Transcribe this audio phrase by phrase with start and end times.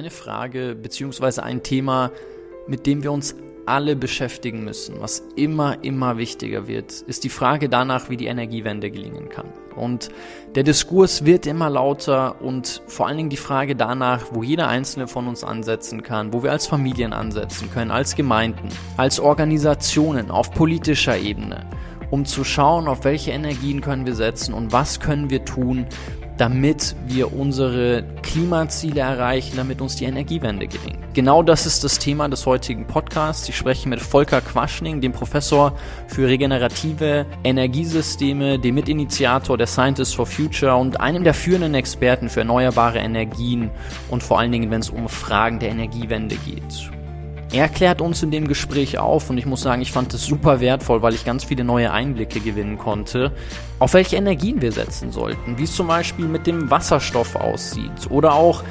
[0.00, 1.42] eine Frage bzw.
[1.42, 2.10] ein Thema,
[2.66, 7.68] mit dem wir uns alle beschäftigen müssen, was immer, immer wichtiger wird, ist die Frage
[7.68, 9.46] danach, wie die Energiewende gelingen kann.
[9.76, 10.08] Und
[10.54, 15.06] der Diskurs wird immer lauter und vor allen Dingen die Frage danach, wo jeder einzelne
[15.06, 20.50] von uns ansetzen kann, wo wir als Familien ansetzen können, als Gemeinden, als Organisationen auf
[20.50, 21.68] politischer Ebene,
[22.10, 25.86] um zu schauen, auf welche Energien können wir setzen und was können wir tun,
[26.40, 30.98] damit wir unsere Klimaziele erreichen, damit uns die Energiewende gelingt.
[31.12, 33.46] Genau das ist das Thema des heutigen Podcasts.
[33.50, 35.76] Ich spreche mit Volker Quaschning, dem Professor
[36.06, 42.40] für regenerative Energiesysteme, dem Mitinitiator der Scientists for Future und einem der führenden Experten für
[42.40, 43.70] erneuerbare Energien
[44.08, 46.90] und vor allen Dingen, wenn es um Fragen der Energiewende geht.
[47.52, 50.60] Er klärt uns in dem Gespräch auf und ich muss sagen, ich fand es super
[50.60, 53.32] wertvoll, weil ich ganz viele neue Einblicke gewinnen konnte,
[53.80, 58.34] auf welche Energien wir setzen sollten, wie es zum Beispiel mit dem Wasserstoff aussieht oder
[58.34, 58.62] auch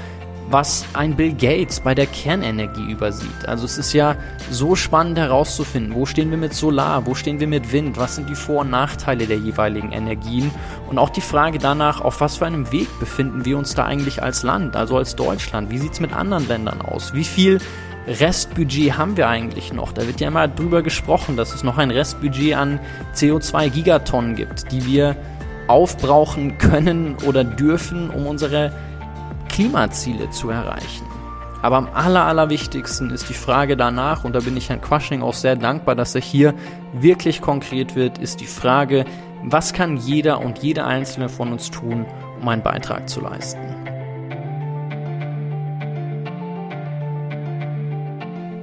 [0.49, 3.45] was ein Bill Gates bei der Kernenergie übersieht.
[3.47, 4.15] Also es ist ja
[4.49, 8.29] so spannend herauszufinden, wo stehen wir mit Solar, wo stehen wir mit Wind, was sind
[8.29, 10.51] die Vor- und Nachteile der jeweiligen Energien
[10.89, 14.23] und auch die Frage danach, auf was für einem Weg befinden wir uns da eigentlich
[14.23, 17.59] als Land, also als Deutschland, wie sieht es mit anderen Ländern aus, wie viel
[18.09, 19.91] Restbudget haben wir eigentlich noch?
[19.91, 22.79] Da wird ja immer drüber gesprochen, dass es noch ein Restbudget an
[23.13, 25.15] CO2-Gigatonnen gibt, die wir
[25.67, 28.73] aufbrauchen können oder dürfen, um unsere
[29.47, 31.05] Klimaziele zu erreichen.
[31.61, 35.33] Aber am aller, allerwichtigsten ist die Frage danach, und da bin ich Herrn Quaschning auch
[35.33, 36.55] sehr dankbar, dass er hier
[36.93, 39.05] wirklich konkret wird, ist die Frage,
[39.43, 42.05] was kann jeder und jede einzelne von uns tun,
[42.41, 43.78] um einen Beitrag zu leisten.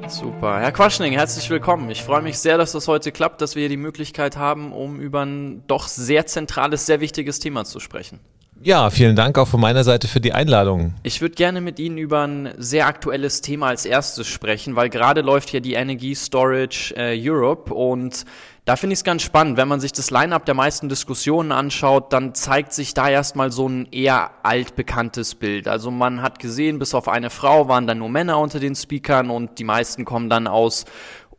[0.09, 0.61] Super.
[0.61, 1.91] Herr Quaschning, herzlich willkommen.
[1.91, 5.01] Ich freue mich sehr, dass das heute klappt, dass wir hier die Möglichkeit haben, um
[5.01, 8.21] über ein doch sehr zentrales, sehr wichtiges Thema zu sprechen.
[8.67, 10.93] Ja, vielen Dank auch von meiner Seite für die Einladung.
[11.05, 15.21] Ich würde gerne mit Ihnen über ein sehr aktuelles Thema als erstes sprechen, weil gerade
[15.21, 18.25] läuft ja die Energy Storage äh, Europe und
[18.65, 22.13] da finde ich es ganz spannend, wenn man sich das Line-up der meisten Diskussionen anschaut,
[22.13, 25.69] dann zeigt sich da erstmal so ein eher altbekanntes Bild.
[25.69, 29.31] Also man hat gesehen, bis auf eine Frau waren dann nur Männer unter den Speakern
[29.31, 30.87] und die meisten kommen dann aus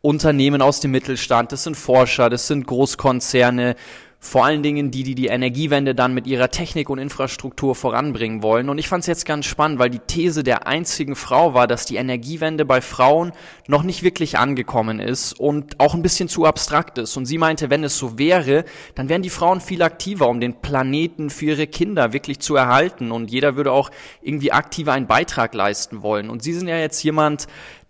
[0.00, 3.74] Unternehmen aus dem Mittelstand, das sind Forscher, das sind Großkonzerne
[4.20, 8.68] vor allen Dingen die, die die Energiewende dann mit ihrer Technik und Infrastruktur voranbringen wollen.
[8.68, 11.86] Und ich fand es jetzt ganz spannend, weil die These der einzigen Frau war, dass
[11.86, 13.32] die Energiewende bei Frauen
[13.68, 17.16] noch nicht wirklich angekommen ist und auch ein bisschen zu abstrakt ist.
[17.16, 18.64] Und sie meinte, wenn es so wäre,
[18.96, 23.12] dann wären die Frauen viel aktiver, um den Planeten für ihre Kinder wirklich zu erhalten.
[23.12, 23.90] Und jeder würde auch
[24.20, 26.28] irgendwie aktiver einen Beitrag leisten wollen.
[26.28, 27.46] Und sie sind ja jetzt jemand,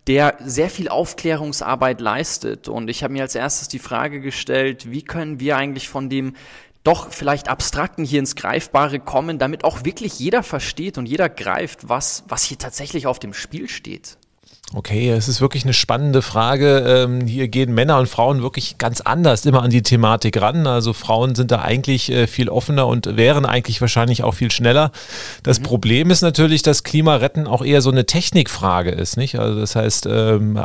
[0.07, 2.67] der sehr viel Aufklärungsarbeit leistet.
[2.67, 6.35] Und ich habe mir als erstes die Frage gestellt, wie können wir eigentlich von dem
[6.83, 11.89] doch vielleicht abstrakten hier ins Greifbare kommen, damit auch wirklich jeder versteht und jeder greift,
[11.89, 14.17] was, was hier tatsächlich auf dem Spiel steht.
[14.75, 16.77] Okay, es ist wirklich eine spannende Frage.
[16.85, 20.67] Ähm, hier gehen Männer und Frauen wirklich ganz anders immer an die Thematik ran.
[20.67, 24.91] Also Frauen sind da eigentlich äh, viel offener und wären eigentlich wahrscheinlich auch viel schneller.
[25.41, 25.63] Das mhm.
[25.63, 29.39] Problem ist natürlich, dass Klimaretten auch eher so eine Technikfrage ist, nicht?
[29.39, 30.59] Also das heißt, ähm,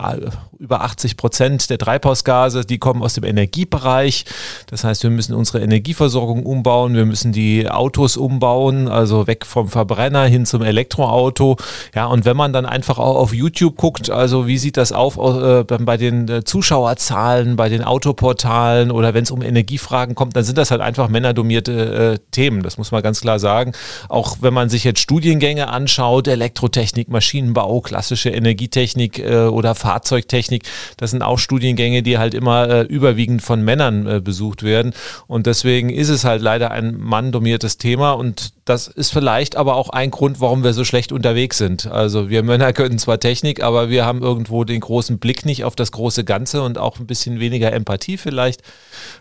[0.58, 4.26] über 80 Prozent der Treibhausgase, die kommen aus dem Energiebereich.
[4.68, 9.68] Das heißt, wir müssen unsere Energieversorgung umbauen, wir müssen die Autos umbauen, also weg vom
[9.68, 11.56] Verbrenner hin zum Elektroauto.
[11.94, 14.92] Ja, und wenn man dann einfach auch auf YouTube guckt, guckt, also wie sieht das
[14.92, 20.36] auf äh, bei den äh, Zuschauerzahlen, bei den Autoportalen oder wenn es um Energiefragen kommt,
[20.36, 22.62] dann sind das halt einfach männerdominierte äh, Themen.
[22.62, 23.72] Das muss man ganz klar sagen.
[24.08, 30.64] Auch wenn man sich jetzt Studiengänge anschaut, Elektrotechnik, Maschinenbau, klassische Energietechnik äh, oder Fahrzeugtechnik,
[30.96, 34.92] das sind auch Studiengänge, die halt immer äh, überwiegend von Männern äh, besucht werden.
[35.26, 39.90] Und deswegen ist es halt leider ein manndomiertes Thema und das ist vielleicht aber auch
[39.90, 41.86] ein Grund, warum wir so schlecht unterwegs sind.
[41.86, 45.64] Also wir Männer können zwar Technik, aber aber wir haben irgendwo den großen Blick nicht
[45.64, 48.62] auf das große Ganze und auch ein bisschen weniger Empathie vielleicht,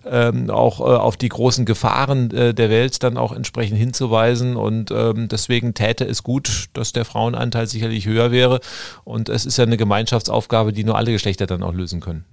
[0.09, 4.55] ähm, auch äh, auf die großen Gefahren äh, der Welt dann auch entsprechend hinzuweisen.
[4.55, 8.61] Und ähm, deswegen täte es gut, dass der Frauenanteil sicherlich höher wäre.
[9.03, 12.23] Und es ist ja eine Gemeinschaftsaufgabe, die nur alle Geschlechter dann auch lösen können.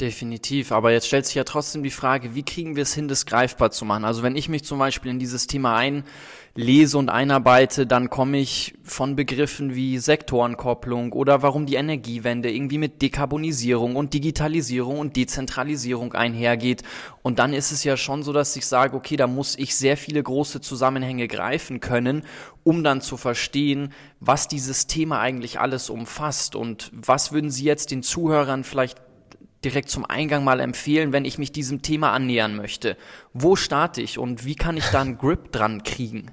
[0.00, 3.26] Definitiv, aber jetzt stellt sich ja trotzdem die Frage, wie kriegen wir es hin, das
[3.26, 4.04] greifbar zu machen?
[4.04, 8.74] Also wenn ich mich zum Beispiel in dieses Thema einlese und einarbeite, dann komme ich
[8.82, 16.12] von Begriffen wie Sektorenkopplung oder warum die Energiewende irgendwie mit Dekarbonisierung und Digitalisierung und Dezentralisierung
[16.12, 16.82] einhergeht.
[17.22, 19.96] Und dann ist es ja schon so, dass ich sage, okay, da muss ich sehr
[19.96, 22.24] viele große Zusammenhänge greifen können,
[22.64, 27.92] um dann zu verstehen, was dieses Thema eigentlich alles umfasst und was würden Sie jetzt
[27.92, 29.03] den Zuhörern vielleicht
[29.64, 32.96] direkt zum Eingang mal empfehlen, wenn ich mich diesem Thema annähern möchte?
[33.32, 36.30] Wo starte ich und wie kann ich da einen Grip dran kriegen?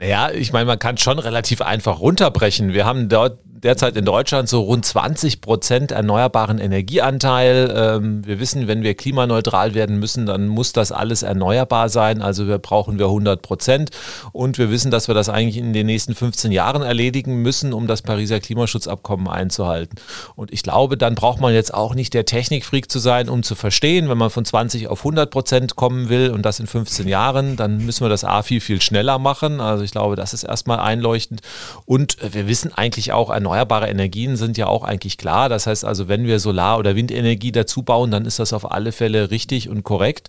[0.00, 2.72] Naja, ich meine, man kann schon relativ einfach runterbrechen.
[2.72, 7.72] Wir haben dort derzeit in Deutschland so rund 20 Prozent erneuerbaren Energieanteil.
[7.76, 12.22] Ähm, wir wissen, wenn wir klimaneutral werden müssen, dann muss das alles erneuerbar sein.
[12.22, 13.90] Also wir brauchen wir 100 Prozent.
[14.32, 17.86] Und wir wissen, dass wir das eigentlich in den nächsten 15 Jahren erledigen müssen, um
[17.86, 19.96] das Pariser Klimaschutzabkommen einzuhalten.
[20.36, 23.54] Und ich glaube, dann braucht man jetzt auch nicht der Technikfreak zu sein, um zu
[23.54, 27.56] verstehen, wenn man von 20 auf 100 Prozent kommen will und das in 15 Jahren,
[27.56, 29.60] dann müssen wir das A viel, viel schneller machen.
[29.60, 31.40] Also ich glaube, das ist erstmal einleuchtend.
[31.84, 35.48] Und wir wissen eigentlich auch, erneuerbare Energien sind ja auch eigentlich klar.
[35.48, 38.92] Das heißt also, wenn wir Solar- oder Windenergie dazu bauen, dann ist das auf alle
[38.92, 40.28] Fälle richtig und korrekt.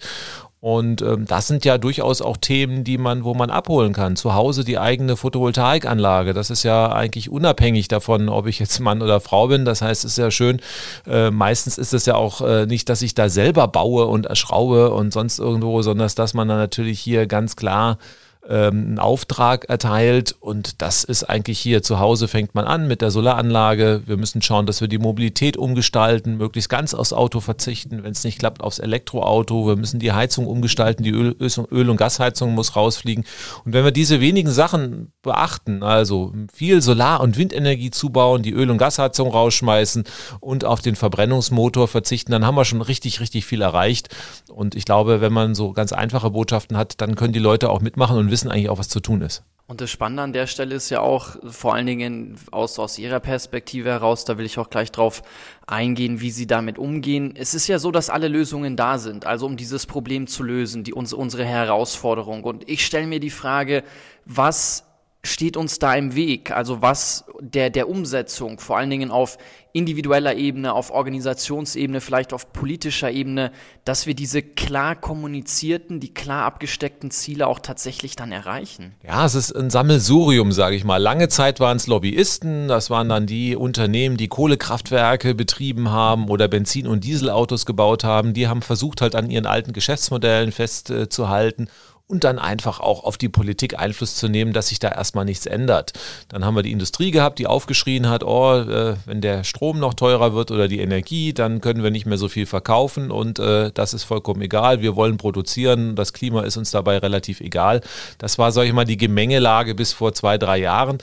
[0.62, 4.16] Und ähm, das sind ja durchaus auch Themen, die man, wo man abholen kann.
[4.16, 6.34] Zu Hause die eigene Photovoltaikanlage.
[6.34, 9.63] Das ist ja eigentlich unabhängig davon, ob ich jetzt Mann oder Frau bin.
[9.63, 10.60] Das heißt, es ist ja schön.
[11.08, 14.90] Äh, meistens ist es ja auch äh, nicht, dass ich da selber baue und schraube
[14.90, 18.00] und sonst irgendwo, sondern dass man dann natürlich hier ganz klar
[18.48, 23.12] einen Auftrag erteilt und das ist eigentlich hier zu Hause fängt man an mit der
[23.12, 24.02] Solaranlage.
[24.08, 28.24] Wir müssen schauen, dass wir die Mobilität umgestalten, möglichst ganz aufs Auto verzichten, wenn es
[28.24, 29.68] nicht klappt, aufs Elektroauto.
[29.68, 31.36] Wir müssen die Heizung umgestalten, die Öl-,
[31.72, 33.26] Öl und Gasheizung muss rausfliegen.
[33.64, 38.72] Und wenn wir diese wenigen Sachen beachten, also viel Solar- und Windenergie zubauen, die Öl-
[38.72, 40.04] und Gasheizung rausschmeißen
[40.40, 44.10] und auf den Verbrennungsmotor verzichten, dann haben wir schon richtig, richtig viel erreicht.
[44.50, 47.82] Und ich glaube, wenn man so ganz einfache Botschaften hat, dann können die Leute auch
[47.82, 49.44] mitmachen und wissen eigentlich auch, was zu tun ist.
[49.72, 53.22] Und das Spannende an der Stelle ist ja auch, vor allen Dingen aus, aus Ihrer
[53.22, 55.24] Perspektive heraus, da will ich auch gleich drauf
[55.66, 57.36] eingehen, wie Sie damit umgehen.
[57.38, 60.83] Es ist ja so, dass alle Lösungen da sind, also um dieses Problem zu lösen,
[60.83, 62.44] die, uns, unsere Herausforderung.
[62.44, 63.83] Und ich stelle mir die Frage,
[64.25, 64.84] was
[65.24, 66.51] steht uns da im Weg?
[66.51, 69.38] Also was der, der Umsetzung, vor allen Dingen auf
[69.74, 73.52] individueller Ebene, auf Organisationsebene, vielleicht auf politischer Ebene,
[73.86, 78.96] dass wir diese klar kommunizierten, die klar abgesteckten Ziele auch tatsächlich dann erreichen?
[79.06, 80.98] Ja, es ist ein Sammelsurium, sage ich mal.
[80.98, 86.48] Lange Zeit waren es Lobbyisten, das waren dann die Unternehmen, die Kohlekraftwerke betrieben haben oder
[86.48, 88.34] Benzin- und Dieselautos gebaut haben.
[88.34, 91.68] Die haben versucht halt an ihren alten Geschäftsmodellen festzuhalten
[92.12, 95.46] und dann einfach auch auf die Politik Einfluss zu nehmen, dass sich da erstmal nichts
[95.46, 95.94] ändert.
[96.28, 99.94] Dann haben wir die Industrie gehabt, die aufgeschrien hat, oh, äh, wenn der Strom noch
[99.94, 103.72] teurer wird oder die Energie, dann können wir nicht mehr so viel verkaufen und äh,
[103.74, 104.81] das ist vollkommen egal.
[104.81, 107.81] Wir wollen produzieren, das Klima ist uns dabei relativ egal.
[108.18, 110.98] Das war, sage ich mal, die Gemengelage bis vor zwei, drei Jahren.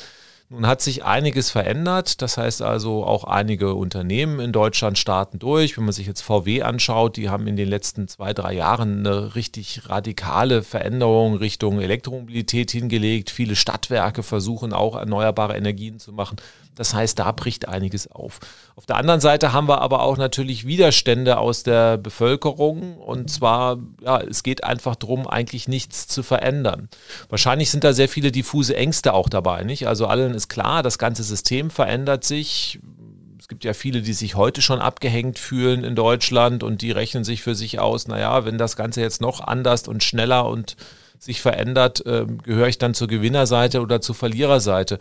[0.51, 2.23] Nun hat sich einiges verändert.
[2.23, 5.77] Das heißt also, auch einige Unternehmen in Deutschland starten durch.
[5.77, 9.35] Wenn man sich jetzt VW anschaut, die haben in den letzten zwei, drei Jahren eine
[9.35, 13.29] richtig radikale Veränderung Richtung Elektromobilität hingelegt.
[13.29, 16.37] Viele Stadtwerke versuchen auch erneuerbare Energien zu machen.
[16.79, 18.39] Das heißt, da bricht einiges auf.
[18.77, 22.99] Auf der anderen Seite haben wir aber auch natürlich Widerstände aus der Bevölkerung.
[22.99, 26.89] Und zwar, ja, es geht einfach darum, eigentlich nichts zu verändern.
[27.29, 29.89] Wahrscheinlich sind da sehr viele diffuse Ängste auch dabei, nicht?
[29.89, 32.79] Also allen ist klar, das ganze System verändert sich.
[33.41, 37.25] Es gibt ja viele, die sich heute schon abgehängt fühlen in Deutschland und die rechnen
[37.25, 40.77] sich für sich aus, naja, wenn das Ganze jetzt noch anders und schneller und
[41.19, 44.99] sich verändert, äh, gehöre ich dann zur Gewinnerseite oder zur Verliererseite.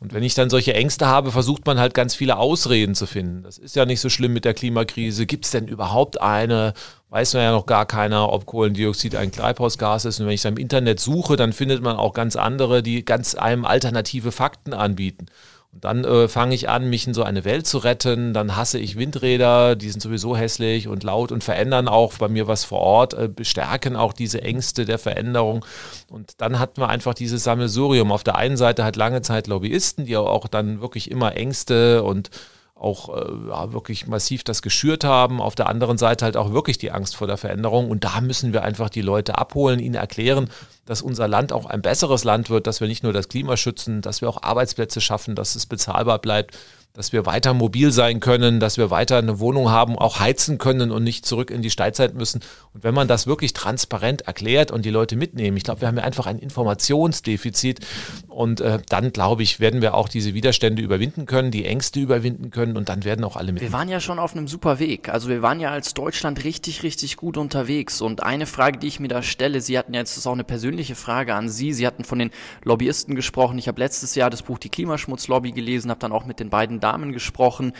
[0.00, 3.42] Und wenn ich dann solche Ängste habe, versucht man halt ganz viele Ausreden zu finden.
[3.42, 5.26] Das ist ja nicht so schlimm mit der Klimakrise.
[5.26, 6.74] Gibt es denn überhaupt eine?
[7.08, 10.20] Weiß man ja noch gar keiner, ob Kohlendioxid ein Treibhausgas ist.
[10.20, 13.34] Und wenn ich dann im Internet suche, dann findet man auch ganz andere, die ganz
[13.34, 15.26] einem alternative Fakten anbieten.
[15.74, 18.32] Und dann äh, fange ich an, mich in so eine Welt zu retten.
[18.32, 22.46] Dann hasse ich Windräder, die sind sowieso hässlich und laut und verändern auch bei mir
[22.46, 25.64] was vor Ort, äh, bestärken auch diese Ängste der Veränderung.
[26.08, 28.12] Und dann hatten wir einfach dieses Sammelsurium.
[28.12, 32.30] Auf der einen Seite hat lange Zeit Lobbyisten, die auch dann wirklich immer Ängste und
[32.74, 35.40] auch äh, ja, wirklich massiv das geschürt haben.
[35.40, 37.88] Auf der anderen Seite halt auch wirklich die Angst vor der Veränderung.
[37.88, 40.50] Und da müssen wir einfach die Leute abholen, ihnen erklären,
[40.84, 44.02] dass unser Land auch ein besseres Land wird, dass wir nicht nur das Klima schützen,
[44.02, 46.56] dass wir auch Arbeitsplätze schaffen, dass es bezahlbar bleibt
[46.96, 50.92] dass wir weiter mobil sein können, dass wir weiter eine Wohnung haben, auch heizen können
[50.92, 52.40] und nicht zurück in die Steinzeit müssen.
[52.72, 55.96] Und wenn man das wirklich transparent erklärt und die Leute mitnehmen, ich glaube, wir haben
[55.96, 57.80] ja einfach ein Informationsdefizit
[58.28, 62.52] und äh, dann, glaube ich, werden wir auch diese Widerstände überwinden können, die Ängste überwinden
[62.52, 63.60] können und dann werden auch alle mit.
[63.60, 65.08] Wir waren ja schon auf einem super Weg.
[65.08, 68.02] Also wir waren ja als Deutschland richtig, richtig gut unterwegs.
[68.02, 70.44] Und eine Frage, die ich mir da stelle, Sie hatten jetzt, das ist auch eine
[70.44, 71.72] persönliche Frage an Sie.
[71.72, 72.30] Sie hatten von den
[72.62, 73.58] Lobbyisten gesprochen.
[73.58, 76.83] Ich habe letztes Jahr das Buch Die Klimaschmutzlobby gelesen, habe dann auch mit den beiden
[76.84, 77.72] Damen gesprochen.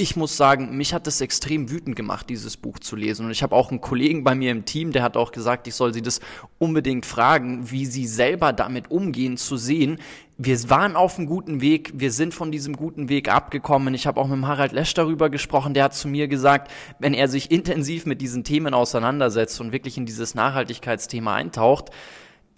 [0.00, 3.26] Ich muss sagen, mich hat es extrem wütend gemacht, dieses Buch zu lesen.
[3.26, 5.74] Und ich habe auch einen Kollegen bei mir im Team, der hat auch gesagt, ich
[5.74, 6.20] soll sie das
[6.58, 9.98] unbedingt fragen, wie sie selber damit umgehen, zu sehen,
[10.40, 13.92] wir waren auf einem guten Weg, wir sind von diesem guten Weg abgekommen.
[13.92, 17.26] Ich habe auch mit Harald Lesch darüber gesprochen, der hat zu mir gesagt, wenn er
[17.26, 21.90] sich intensiv mit diesen Themen auseinandersetzt und wirklich in dieses Nachhaltigkeitsthema eintaucht,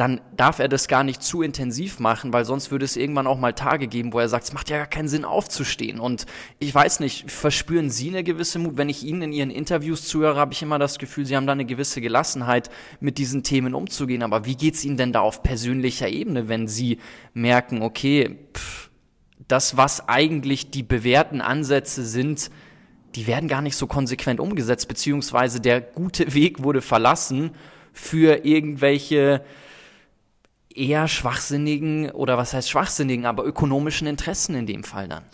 [0.01, 3.39] dann darf er das gar nicht zu intensiv machen, weil sonst würde es irgendwann auch
[3.39, 6.01] mal Tage geben, wo er sagt, es macht ja gar keinen Sinn aufzustehen.
[6.01, 6.25] Und
[6.59, 8.79] ich weiß nicht, verspüren Sie eine gewisse Mut?
[8.79, 11.53] Wenn ich Ihnen in Ihren Interviews zuhöre, habe ich immer das Gefühl, Sie haben da
[11.53, 14.23] eine gewisse Gelassenheit, mit diesen Themen umzugehen.
[14.23, 16.97] Aber wie geht's Ihnen denn da auf persönlicher Ebene, wenn Sie
[17.35, 18.89] merken, okay, pff,
[19.49, 22.51] das, was eigentlich die bewährten Ansätze sind,
[23.17, 27.51] die werden gar nicht so konsequent umgesetzt, beziehungsweise der gute Weg wurde verlassen
[27.93, 29.45] für irgendwelche
[30.75, 35.25] eher schwachsinnigen oder was heißt schwachsinnigen, aber ökonomischen Interessen in dem Fall dann.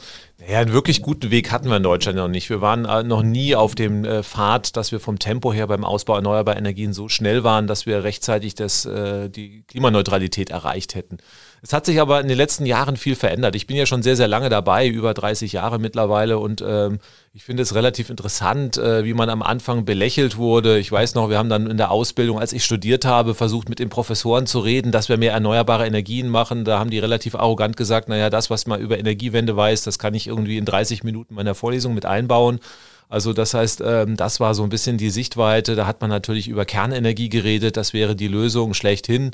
[0.48, 2.50] Ja, einen wirklich guten Weg hatten wir in Deutschland noch nicht.
[2.50, 5.84] Wir waren äh, noch nie auf dem äh, Pfad, dass wir vom Tempo her beim
[5.84, 11.18] Ausbau erneuerbarer Energien so schnell waren, dass wir rechtzeitig das, äh, die Klimaneutralität erreicht hätten.
[11.62, 13.56] Es hat sich aber in den letzten Jahren viel verändert.
[13.56, 16.98] Ich bin ja schon sehr, sehr lange dabei, über 30 Jahre mittlerweile und ähm,
[17.32, 20.78] ich finde es relativ interessant, äh, wie man am Anfang belächelt wurde.
[20.78, 23.78] Ich weiß noch, wir haben dann in der Ausbildung, als ich studiert habe, versucht mit
[23.78, 26.64] den Professoren zu reden, dass wir mehr erneuerbare Energien machen.
[26.64, 30.14] Da haben die relativ arrogant gesagt, naja, das, was man über Energiewende weiß, das kann
[30.14, 32.60] ich irgendwie in 30 Minuten meiner Vorlesung mit einbauen.
[33.08, 35.76] Also das heißt, ähm, das war so ein bisschen die Sichtweite.
[35.76, 39.30] Da hat man natürlich über Kernenergie geredet, das wäre die Lösung schlechthin.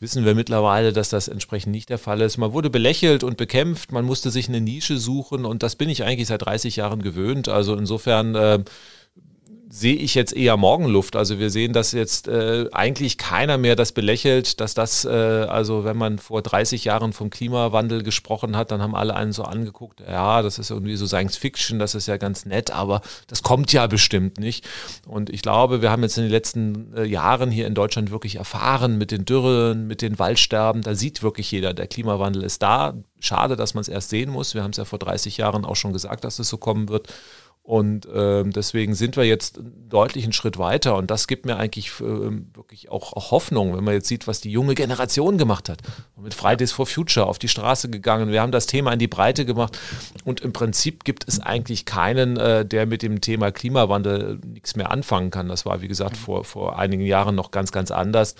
[0.00, 2.36] Wissen wir mittlerweile, dass das entsprechend nicht der Fall ist.
[2.36, 6.04] Man wurde belächelt und bekämpft, man musste sich eine Nische suchen und das bin ich
[6.04, 7.48] eigentlich seit 30 Jahren gewöhnt.
[7.48, 8.58] Also insofern äh,
[9.76, 11.16] sehe ich jetzt eher Morgenluft.
[11.16, 15.84] Also wir sehen, dass jetzt äh, eigentlich keiner mehr das belächelt, dass das, äh, also
[15.84, 20.00] wenn man vor 30 Jahren vom Klimawandel gesprochen hat, dann haben alle einen so angeguckt,
[20.00, 23.70] ja, das ist irgendwie so Science Fiction, das ist ja ganz nett, aber das kommt
[23.72, 24.66] ja bestimmt nicht.
[25.06, 28.36] Und ich glaube, wir haben jetzt in den letzten äh, Jahren hier in Deutschland wirklich
[28.36, 32.94] erfahren mit den Dürren, mit den Waldsterben, da sieht wirklich jeder, der Klimawandel ist da.
[33.18, 34.54] Schade, dass man es erst sehen muss.
[34.54, 37.08] Wir haben es ja vor 30 Jahren auch schon gesagt, dass es so kommen wird.
[37.66, 39.58] Und äh, deswegen sind wir jetzt
[39.88, 40.94] deutlich einen Schritt weiter.
[40.94, 44.40] Und das gibt mir eigentlich äh, wirklich auch, auch, Hoffnung, wenn man jetzt sieht, was
[44.40, 45.82] die junge Generation gemacht hat.
[46.14, 48.30] Und mit Fridays for Future auf die Straße gegangen.
[48.30, 49.76] Wir haben das Thema in die Breite gemacht.
[50.24, 54.92] Und im Prinzip gibt es eigentlich keinen, äh, der mit dem Thema Klimawandel nichts mehr
[54.92, 55.48] anfangen kann.
[55.48, 58.36] Das war, wie gesagt, vor, vor einigen Jahren noch ganz, ganz anders.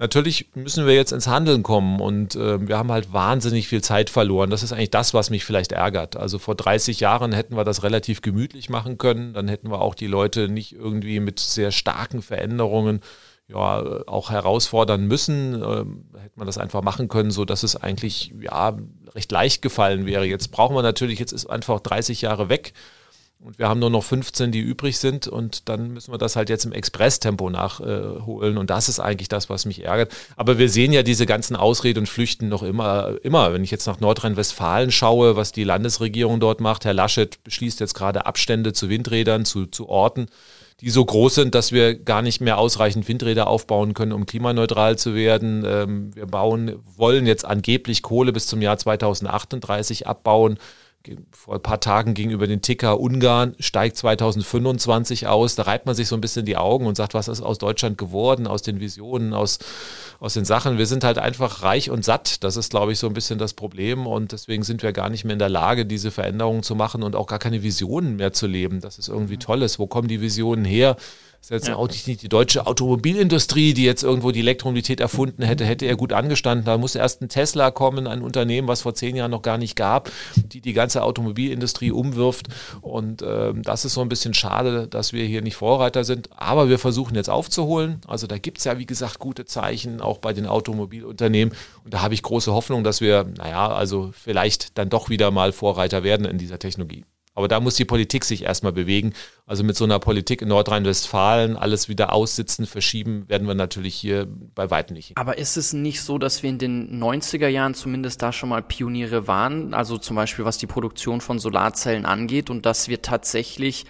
[0.00, 4.10] Natürlich müssen wir jetzt ins Handeln kommen und äh, wir haben halt wahnsinnig viel Zeit
[4.10, 4.48] verloren.
[4.48, 6.16] Das ist eigentlich das, was mich vielleicht ärgert.
[6.16, 9.34] Also vor 30 Jahren hätten wir das relativ gemütlich machen können.
[9.34, 13.00] Dann hätten wir auch die Leute nicht irgendwie mit sehr starken Veränderungen
[13.48, 15.54] ja auch herausfordern müssen.
[15.54, 18.78] Ähm, hätte man das einfach machen können, so dass es eigentlich ja
[19.16, 20.26] recht leicht gefallen wäre.
[20.26, 22.72] Jetzt brauchen wir natürlich, jetzt ist einfach 30 Jahre weg.
[23.40, 26.48] Und wir haben nur noch 15, die übrig sind und dann müssen wir das halt
[26.48, 28.58] jetzt im Expresstempo nachholen.
[28.58, 30.12] und das ist eigentlich das, was mich ärgert.
[30.34, 33.52] Aber wir sehen ja diese ganzen Ausreden und Flüchten noch immer, immer.
[33.52, 37.94] Wenn ich jetzt nach Nordrhein-Westfalen schaue, was die Landesregierung dort macht, Herr Laschet beschließt jetzt
[37.94, 40.26] gerade Abstände zu Windrädern, zu, zu Orten,
[40.80, 44.98] die so groß sind, dass wir gar nicht mehr ausreichend Windräder aufbauen können, um klimaneutral
[44.98, 45.64] zu werden.
[45.64, 50.58] Ähm, wir bauen, wollen jetzt angeblich Kohle bis zum Jahr 2038 abbauen
[51.32, 55.54] vor ein paar Tagen gegenüber den Ticker Ungarn steigt 2025 aus.
[55.54, 57.98] Da reibt man sich so ein bisschen die Augen und sagt, was ist aus Deutschland
[57.98, 59.58] geworden, aus den Visionen, aus,
[60.20, 60.76] aus den Sachen.
[60.76, 62.44] Wir sind halt einfach reich und satt.
[62.44, 64.06] Das ist, glaube ich, so ein bisschen das Problem.
[64.06, 67.16] Und deswegen sind wir gar nicht mehr in der Lage, diese Veränderungen zu machen und
[67.16, 68.80] auch gar keine Visionen mehr zu leben.
[68.80, 69.40] Das ist irgendwie mhm.
[69.40, 69.78] Tolles.
[69.78, 70.96] Wo kommen die Visionen her?
[71.40, 71.76] Das ist jetzt ja.
[71.76, 76.12] auch nicht die deutsche Automobilindustrie, die jetzt irgendwo die Elektromobilität erfunden hätte, hätte er gut
[76.12, 76.64] angestanden.
[76.64, 79.76] Da muss erst ein Tesla kommen, ein Unternehmen, was vor zehn Jahren noch gar nicht
[79.76, 82.48] gab, die die ganze Automobilindustrie umwirft.
[82.80, 86.28] Und äh, das ist so ein bisschen schade, dass wir hier nicht Vorreiter sind.
[86.36, 88.00] Aber wir versuchen jetzt aufzuholen.
[88.06, 91.54] Also da gibt es ja, wie gesagt, gute Zeichen, auch bei den Automobilunternehmen.
[91.84, 95.52] Und da habe ich große Hoffnung, dass wir, naja, also vielleicht dann doch wieder mal
[95.52, 97.04] Vorreiter werden in dieser Technologie.
[97.38, 99.12] Aber da muss die Politik sich erstmal bewegen.
[99.46, 104.26] Also mit so einer Politik in Nordrhein-Westfalen alles wieder aussitzen, verschieben, werden wir natürlich hier
[104.56, 105.16] bei weitem nicht.
[105.16, 108.60] Aber ist es nicht so, dass wir in den 90er Jahren zumindest da schon mal
[108.60, 109.72] Pioniere waren?
[109.72, 113.84] Also zum Beispiel was die Produktion von Solarzellen angeht und dass wir tatsächlich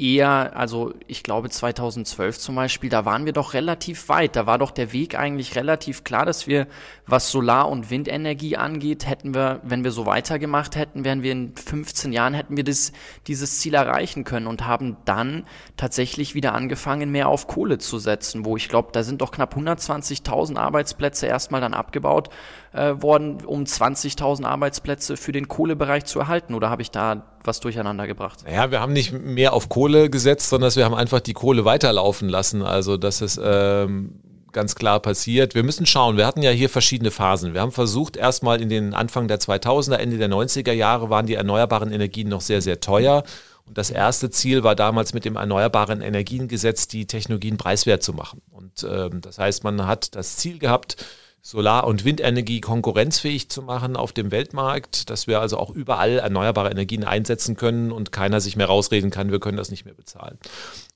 [0.00, 4.34] eher, also ich glaube 2012 zum Beispiel, da waren wir doch relativ weit.
[4.36, 6.66] Da war doch der Weg eigentlich relativ klar, dass wir,
[7.06, 11.54] was Solar- und Windenergie angeht, hätten wir, wenn wir so weitergemacht hätten, wären wir in
[11.54, 12.92] 15 Jahren, hätten wir das,
[13.26, 15.44] dieses Ziel erreichen können und haben dann
[15.76, 19.54] tatsächlich wieder angefangen, mehr auf Kohle zu setzen, wo ich glaube, da sind doch knapp
[19.54, 22.30] 120.000 Arbeitsplätze erstmal dann abgebaut
[22.72, 26.54] äh, worden, um 20.000 Arbeitsplätze für den Kohlebereich zu erhalten.
[26.54, 28.44] Oder habe ich da was durcheinander gebracht?
[28.50, 32.28] Ja, wir haben nicht mehr auf Kohle gesetzt, sondern wir haben einfach die Kohle weiterlaufen
[32.28, 32.62] lassen.
[32.62, 34.20] Also das ist ähm,
[34.52, 35.54] ganz klar passiert.
[35.54, 36.16] Wir müssen schauen.
[36.16, 37.54] Wir hatten ja hier verschiedene Phasen.
[37.54, 41.34] Wir haben versucht, erstmal in den Anfang der 2000er, Ende der 90er Jahre waren die
[41.34, 43.24] erneuerbaren Energien noch sehr, sehr teuer.
[43.66, 48.42] Und das erste Ziel war damals mit dem Erneuerbaren Energiengesetz, die Technologien preiswert zu machen.
[48.50, 51.04] Und ähm, das heißt, man hat das Ziel gehabt,
[51.42, 56.70] Solar- und Windenergie konkurrenzfähig zu machen auf dem Weltmarkt, dass wir also auch überall erneuerbare
[56.70, 60.38] Energien einsetzen können und keiner sich mehr rausreden kann, wir können das nicht mehr bezahlen.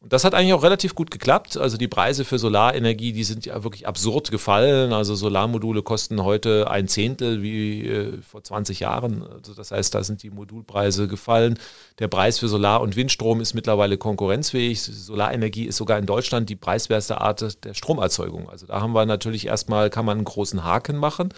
[0.05, 1.57] Und das hat eigentlich auch relativ gut geklappt.
[1.57, 4.93] Also die Preise für Solarenergie, die sind ja wirklich absurd gefallen.
[4.93, 9.23] Also Solarmodule kosten heute ein Zehntel wie äh, vor 20 Jahren.
[9.23, 11.59] Also das heißt, da sind die Modulpreise gefallen.
[12.01, 14.83] Der Preis für Solar- und Windstrom ist mittlerweile konkurrenzfähig.
[14.83, 18.51] Solarenergie ist sogar in Deutschland die preiswerste Art der Stromerzeugung.
[18.51, 21.33] Also da haben wir natürlich erstmal, kann man einen großen Haken machen.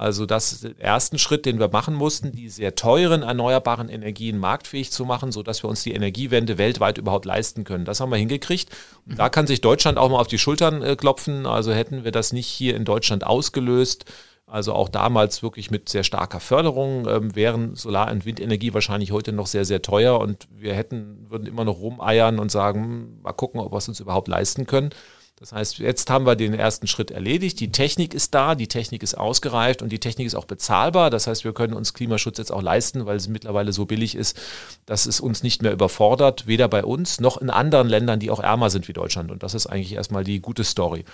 [0.00, 4.38] Also das ist der erste Schritt, den wir machen mussten, die sehr teuren erneuerbaren Energien
[4.38, 7.84] marktfähig zu machen, sodass wir uns die Energiewende weltweit überhaupt leisten können.
[7.84, 8.70] Das haben wir hingekriegt.
[9.06, 11.44] Und da kann sich Deutschland auch mal auf die Schultern äh, klopfen.
[11.44, 14.06] Also hätten wir das nicht hier in Deutschland ausgelöst,
[14.46, 19.32] also auch damals wirklich mit sehr starker Förderung ähm, wären Solar- und Windenergie wahrscheinlich heute
[19.32, 23.32] noch sehr, sehr teuer und wir hätten, würden immer noch rumeiern und sagen, hm, mal
[23.32, 24.90] gucken, ob wir es uns überhaupt leisten können.
[25.40, 27.60] Das heißt, jetzt haben wir den ersten Schritt erledigt.
[27.60, 31.08] Die Technik ist da, die Technik ist ausgereift und die Technik ist auch bezahlbar.
[31.08, 34.38] Das heißt, wir können uns Klimaschutz jetzt auch leisten, weil es mittlerweile so billig ist,
[34.84, 38.40] dass es uns nicht mehr überfordert, weder bei uns noch in anderen Ländern, die auch
[38.40, 39.30] ärmer sind wie Deutschland.
[39.30, 41.06] Und das ist eigentlich erstmal die gute Story.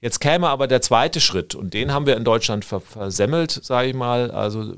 [0.00, 3.94] Jetzt käme aber der zweite Schritt und den haben wir in Deutschland versemmelt, sage ich
[3.94, 4.30] mal.
[4.30, 4.76] Also,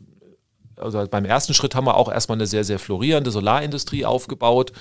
[0.75, 4.73] also beim ersten Schritt haben wir auch erstmal eine sehr, sehr florierende Solarindustrie aufgebaut.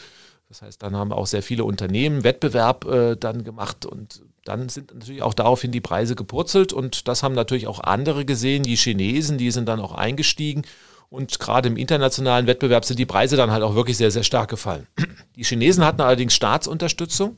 [0.49, 4.93] Das heißt, dann haben auch sehr viele Unternehmen Wettbewerb äh, dann gemacht und dann sind
[4.93, 8.63] natürlich auch daraufhin die Preise gepurzelt und das haben natürlich auch andere gesehen.
[8.63, 10.61] Die Chinesen, die sind dann auch eingestiegen
[11.09, 14.49] und gerade im internationalen Wettbewerb sind die Preise dann halt auch wirklich sehr, sehr stark
[14.49, 14.87] gefallen.
[15.35, 17.37] Die Chinesen hatten allerdings Staatsunterstützung.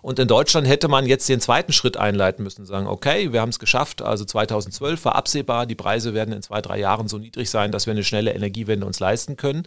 [0.00, 3.50] Und in Deutschland hätte man jetzt den zweiten Schritt einleiten müssen, sagen, okay, wir haben
[3.50, 7.50] es geschafft, also 2012 war absehbar, die Preise werden in zwei, drei Jahren so niedrig
[7.50, 9.64] sein, dass wir eine schnelle Energiewende uns leisten können.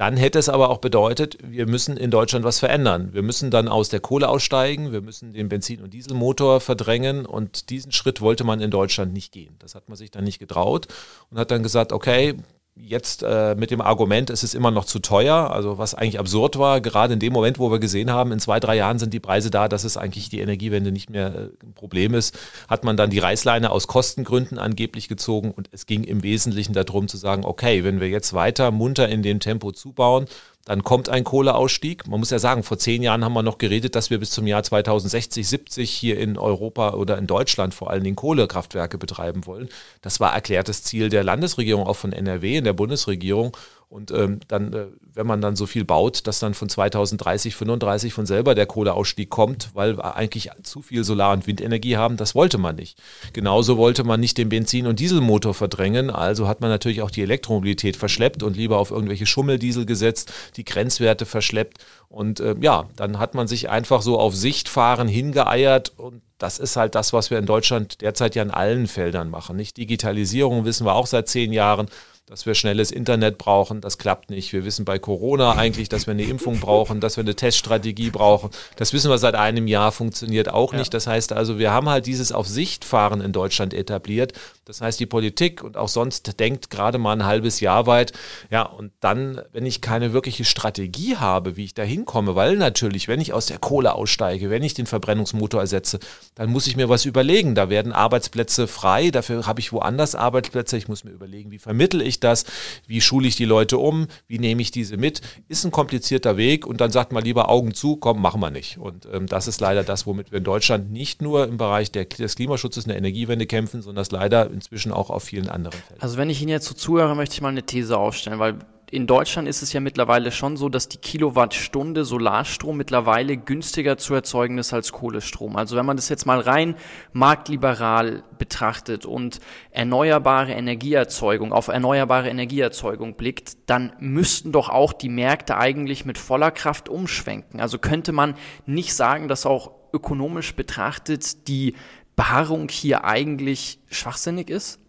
[0.00, 3.10] Dann hätte es aber auch bedeutet, wir müssen in Deutschland was verändern.
[3.12, 7.68] Wir müssen dann aus der Kohle aussteigen, wir müssen den Benzin- und Dieselmotor verdrängen und
[7.68, 9.56] diesen Schritt wollte man in Deutschland nicht gehen.
[9.58, 10.88] Das hat man sich dann nicht getraut
[11.30, 12.34] und hat dann gesagt, okay,
[12.82, 16.58] jetzt äh, mit dem Argument, es ist immer noch zu teuer, also was eigentlich absurd
[16.58, 19.20] war, gerade in dem Moment, wo wir gesehen haben, in zwei, drei Jahren sind die
[19.20, 22.96] Preise da, dass es eigentlich die Energiewende nicht mehr äh, ein Problem ist, hat man
[22.96, 27.44] dann die Reißleine aus Kostengründen angeblich gezogen und es ging im Wesentlichen darum zu sagen,
[27.44, 30.26] okay, wenn wir jetzt weiter munter in dem Tempo zubauen,
[30.66, 32.06] dann kommt ein Kohleausstieg.
[32.06, 34.46] Man muss ja sagen, vor zehn Jahren haben wir noch geredet, dass wir bis zum
[34.46, 39.68] Jahr 2060, 70 hier in Europa oder in Deutschland vor allen Dingen Kohlekraftwerke betreiben wollen.
[40.02, 43.56] Das war erklärtes Ziel der Landesregierung, auch von NRW in der Bundesregierung.
[43.90, 48.12] Und ähm, dann, äh, wenn man dann so viel baut, dass dann von 2030, 35
[48.14, 52.36] von selber der Kohleausstieg kommt, weil wir eigentlich zu viel Solar- und Windenergie haben, das
[52.36, 52.96] wollte man nicht.
[53.32, 57.22] Genauso wollte man nicht den Benzin- und Dieselmotor verdrängen, also hat man natürlich auch die
[57.22, 61.84] Elektromobilität verschleppt und lieber auf irgendwelche Schummeldiesel gesetzt, die Grenzwerte verschleppt.
[62.08, 66.76] Und äh, ja, dann hat man sich einfach so auf Sichtfahren hingeeiert und das ist
[66.76, 69.56] halt das, was wir in Deutschland derzeit ja in allen Feldern machen.
[69.56, 71.88] Nicht Digitalisierung wissen wir auch seit zehn Jahren
[72.30, 73.80] dass wir schnelles Internet brauchen.
[73.80, 74.52] Das klappt nicht.
[74.52, 78.50] Wir wissen bei Corona eigentlich, dass wir eine Impfung brauchen, dass wir eine Teststrategie brauchen.
[78.76, 80.94] Das wissen wir seit einem Jahr, funktioniert auch nicht.
[80.94, 84.32] Das heißt also, wir haben halt dieses Auf Sicht fahren in Deutschland etabliert.
[84.64, 88.12] Das heißt, die Politik und auch sonst denkt gerade mal ein halbes Jahr weit.
[88.48, 93.08] Ja, und dann, wenn ich keine wirkliche Strategie habe, wie ich da hinkomme, weil natürlich,
[93.08, 95.98] wenn ich aus der Kohle aussteige, wenn ich den Verbrennungsmotor ersetze,
[96.36, 97.56] dann muss ich mir was überlegen.
[97.56, 99.10] Da werden Arbeitsplätze frei.
[99.10, 100.76] Dafür habe ich woanders Arbeitsplätze.
[100.76, 102.44] Ich muss mir überlegen, wie vermittel ich das?
[102.86, 104.06] Wie schule ich die Leute um?
[104.26, 105.20] Wie nehme ich diese mit?
[105.48, 108.78] Ist ein komplizierter Weg und dann sagt man lieber Augen zu, komm, machen wir nicht.
[108.78, 112.04] Und ähm, das ist leider das, womit wir in Deutschland nicht nur im Bereich der,
[112.04, 116.02] des Klimaschutzes der Energiewende kämpfen, sondern das leider inzwischen auch auf vielen anderen Feldern.
[116.02, 118.58] Also wenn ich Ihnen jetzt so zuhöre, möchte ich mal eine These aufstellen, weil
[118.90, 124.14] in Deutschland ist es ja mittlerweile schon so, dass die Kilowattstunde Solarstrom mittlerweile günstiger zu
[124.14, 125.56] erzeugen ist als Kohlestrom.
[125.56, 126.74] Also wenn man das jetzt mal rein
[127.12, 135.56] marktliberal betrachtet und erneuerbare Energieerzeugung auf erneuerbare Energieerzeugung blickt, dann müssten doch auch die Märkte
[135.56, 137.60] eigentlich mit voller Kraft umschwenken.
[137.60, 138.34] Also könnte man
[138.66, 141.74] nicht sagen, dass auch ökonomisch betrachtet die
[142.16, 144.80] Beharrung hier eigentlich schwachsinnig ist?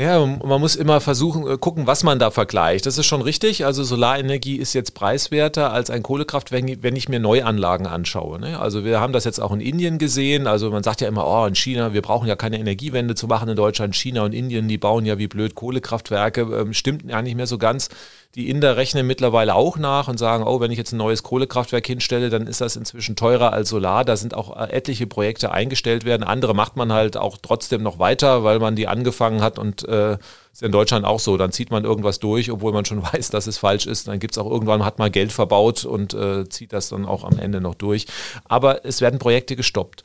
[0.00, 2.86] Ja, man muss immer versuchen, äh, gucken, was man da vergleicht.
[2.86, 3.66] Das ist schon richtig.
[3.66, 8.38] Also Solarenergie ist jetzt preiswerter als ein Kohlekraftwerk, wenn ich mir Neuanlagen anschaue.
[8.38, 8.60] Ne?
[8.60, 10.46] Also wir haben das jetzt auch in Indien gesehen.
[10.46, 13.48] Also man sagt ja immer, oh, in China, wir brauchen ja keine Energiewende zu machen
[13.48, 13.96] in Deutschland.
[13.96, 16.42] China und Indien, die bauen ja wie blöd Kohlekraftwerke.
[16.42, 17.88] Ähm, stimmt ja nicht mehr so ganz.
[18.38, 21.84] Die Inder rechnen mittlerweile auch nach und sagen, oh, wenn ich jetzt ein neues Kohlekraftwerk
[21.84, 24.04] hinstelle, dann ist das inzwischen teurer als Solar.
[24.04, 26.22] Da sind auch äh, etliche Projekte eingestellt werden.
[26.22, 30.18] Andere macht man halt auch trotzdem noch weiter, weil man die angefangen hat und äh,
[30.52, 31.36] ist in Deutschland auch so.
[31.36, 34.06] Dann zieht man irgendwas durch, obwohl man schon weiß, dass es falsch ist.
[34.06, 37.24] Dann gibt es auch irgendwann, hat man Geld verbaut und äh, zieht das dann auch
[37.24, 38.06] am Ende noch durch.
[38.44, 40.04] Aber es werden Projekte gestoppt.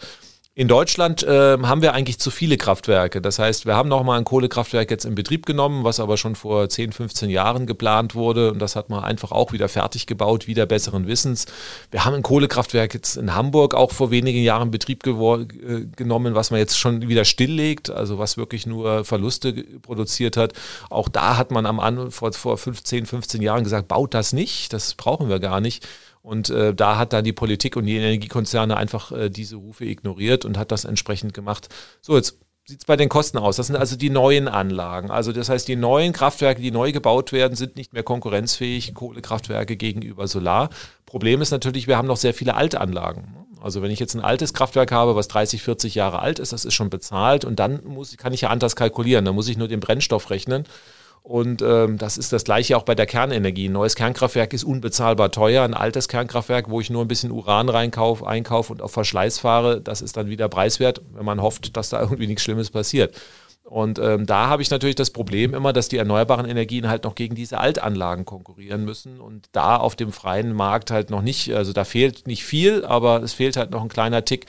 [0.56, 3.22] In Deutschland äh, haben wir eigentlich zu viele Kraftwerke.
[3.22, 6.70] Das heißt, wir haben nochmal ein Kohlekraftwerk jetzt in Betrieb genommen, was aber schon vor
[6.70, 8.52] 10, 15 Jahren geplant wurde.
[8.52, 11.48] Und das hat man einfach auch wieder fertig gebaut, wieder besseren Wissens.
[11.90, 16.36] Wir haben ein Kohlekraftwerk jetzt in Hamburg auch vor wenigen Jahren in Betrieb äh, genommen,
[16.36, 20.54] was man jetzt schon wieder stilllegt, also was wirklich nur Verluste produziert hat.
[20.92, 24.72] Auch da hat man am An vor, vor 15, 15 Jahren gesagt, baut das nicht,
[24.72, 25.84] das brauchen wir gar nicht.
[26.24, 30.46] Und äh, da hat dann die Politik und die Energiekonzerne einfach äh, diese Rufe ignoriert
[30.46, 31.68] und hat das entsprechend gemacht.
[32.02, 33.58] So, jetzt sieht es bei den Kosten aus.
[33.58, 35.12] Das sind also die neuen Anlagen.
[35.12, 39.76] Also das heißt, die neuen Kraftwerke, die neu gebaut werden, sind nicht mehr konkurrenzfähig, Kohlekraftwerke
[39.76, 40.70] gegenüber Solar.
[41.06, 43.36] Problem ist natürlich, wir haben noch sehr viele Altanlagen.
[43.62, 46.64] Also wenn ich jetzt ein altes Kraftwerk habe, was 30, 40 Jahre alt ist, das
[46.64, 49.26] ist schon bezahlt und dann muss, kann ich ja anders kalkulieren.
[49.26, 50.64] Da muss ich nur den Brennstoff rechnen
[51.24, 53.70] und ähm, das ist das gleiche auch bei der Kernenergie.
[53.70, 55.64] Ein neues Kernkraftwerk ist unbezahlbar teuer.
[55.64, 59.80] Ein altes Kernkraftwerk, wo ich nur ein bisschen Uran reinkaufe, einkaufe und auf Verschleiß fahre,
[59.80, 63.16] das ist dann wieder preiswert, wenn man hofft, dass da irgendwie nichts Schlimmes passiert.
[63.64, 67.16] Und ähm, da habe ich natürlich das Problem immer, dass die erneuerbaren Energien halt noch
[67.16, 71.72] gegen diese Altanlagen konkurrieren müssen und da auf dem freien Markt halt noch nicht, also
[71.72, 74.48] da fehlt nicht viel, aber es fehlt halt noch ein kleiner Tick.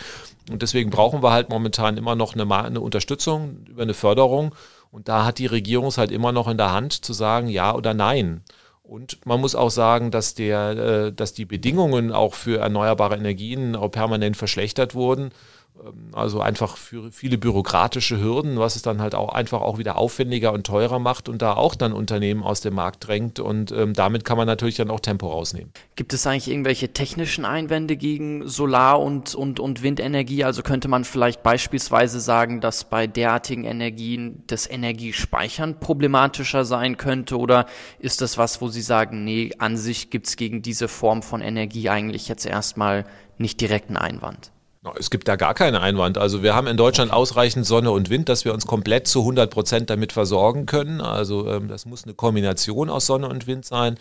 [0.51, 4.53] Und deswegen brauchen wir halt momentan immer noch eine, eine Unterstützung über eine Förderung.
[4.95, 7.75] Und da hat die Regierung es halt immer noch in der Hand zu sagen ja
[7.75, 8.43] oder nein.
[8.85, 13.75] Und man muss auch sagen, dass, der, äh, dass die Bedingungen auch für erneuerbare Energien
[13.75, 15.33] auch permanent verschlechtert wurden.
[15.83, 19.97] Ähm, also einfach für viele bürokratische Hürden, was es dann halt auch einfach auch wieder
[19.97, 23.95] aufwendiger und teurer macht und da auch dann Unternehmen aus dem Markt drängt und ähm,
[23.95, 25.73] damit kann man natürlich dann auch Tempo rausnehmen.
[25.97, 30.45] Gibt es eigentlich irgendwelche technischen Einwände gegen Solar- und, und, und Windenergie?
[30.45, 37.37] Also könnte man vielleicht beispielsweise sagen, dass bei derartigen Energien das Energiespeichern problematischer sein könnte
[37.39, 37.67] oder
[37.99, 41.41] ist das was, wo Sie sagen, nee, an sich gibt es gegen diese Form von
[41.41, 43.05] Energie eigentlich jetzt erstmal
[43.39, 44.53] nicht direkten Einwand?
[44.99, 46.19] Es gibt da gar keinen Einwand.
[46.19, 49.51] Also wir haben in Deutschland ausreichend Sonne und Wind, dass wir uns komplett zu 100
[49.51, 51.01] Prozent damit versorgen können.
[51.01, 53.97] Also ähm, das muss eine Kombination aus Sonne und Wind sein.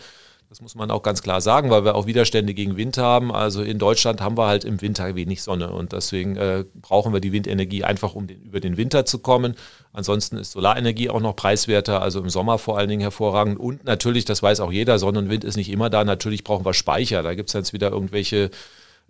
[0.50, 3.32] Das muss man auch ganz klar sagen, weil wir auch Widerstände gegen Wind haben.
[3.34, 7.20] Also in Deutschland haben wir halt im Winter wenig Sonne und deswegen äh, brauchen wir
[7.20, 9.54] die Windenergie einfach, um den, über den Winter zu kommen.
[9.92, 13.58] Ansonsten ist Solarenergie auch noch preiswerter, also im Sommer vor allen Dingen hervorragend.
[13.58, 16.04] Und natürlich, das weiß auch jeder, Sonne und Wind ist nicht immer da.
[16.04, 17.22] Natürlich brauchen wir Speicher.
[17.22, 18.50] Da gibt es jetzt wieder irgendwelche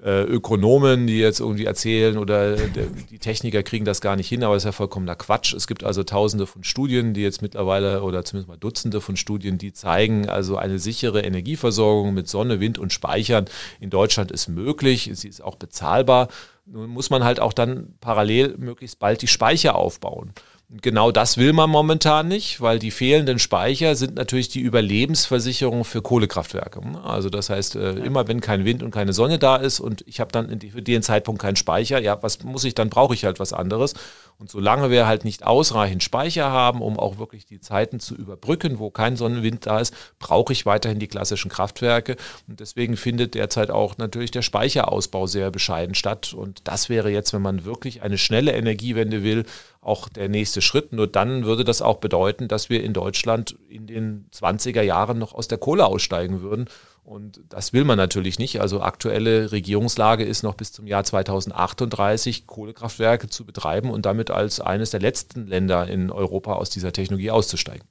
[0.03, 4.65] Ökonomen, die jetzt irgendwie erzählen oder die Techniker kriegen das gar nicht hin, aber das
[4.65, 5.55] ist ja vollkommener Quatsch.
[5.55, 9.57] Es gibt also tausende von Studien, die jetzt mittlerweile oder zumindest mal Dutzende von Studien,
[9.57, 13.47] die zeigen, also eine sichere Energieversorgung mit Sonne, Wind und Speichern
[13.81, 15.11] in Deutschland ist möglich.
[15.15, 16.29] Sie ist auch bezahlbar.
[16.67, 20.33] Nun muss man halt auch dann parallel möglichst bald die Speicher aufbauen.
[20.71, 26.01] Genau das will man momentan nicht, weil die fehlenden Speicher sind natürlich die Überlebensversicherung für
[26.01, 26.81] Kohlekraftwerke.
[27.05, 30.21] Also das heißt, äh, immer wenn kein Wind und keine Sonne da ist und ich
[30.21, 32.89] habe dann für den Zeitpunkt keinen Speicher, ja, was muss ich dann?
[32.89, 33.95] Brauche ich halt was anderes.
[34.39, 38.79] Und solange wir halt nicht ausreichend Speicher haben, um auch wirklich die Zeiten zu überbrücken,
[38.79, 42.17] wo kein Sonnenwind da ist, brauche ich weiterhin die klassischen Kraftwerke.
[42.49, 46.35] Und deswegen findet derzeit auch natürlich der Speicherausbau sehr bescheiden statt.
[46.35, 49.45] Und das wäre jetzt, wenn man wirklich eine schnelle Energiewende will,
[49.81, 50.93] auch der nächste Schritt.
[50.93, 55.35] Nur dann würde das auch bedeuten, dass wir in Deutschland in den 20er Jahren noch
[55.35, 56.69] aus der Kohle aussteigen würden.
[57.05, 58.63] Und das will man natürlich nicht.
[58.63, 64.59] Also aktuelle Regierungslage ist noch bis zum Jahr 2038 Kohlekraftwerke zu betreiben und damit als
[64.59, 67.87] eines der letzten Länder in Europa aus dieser Technologie auszusteigen.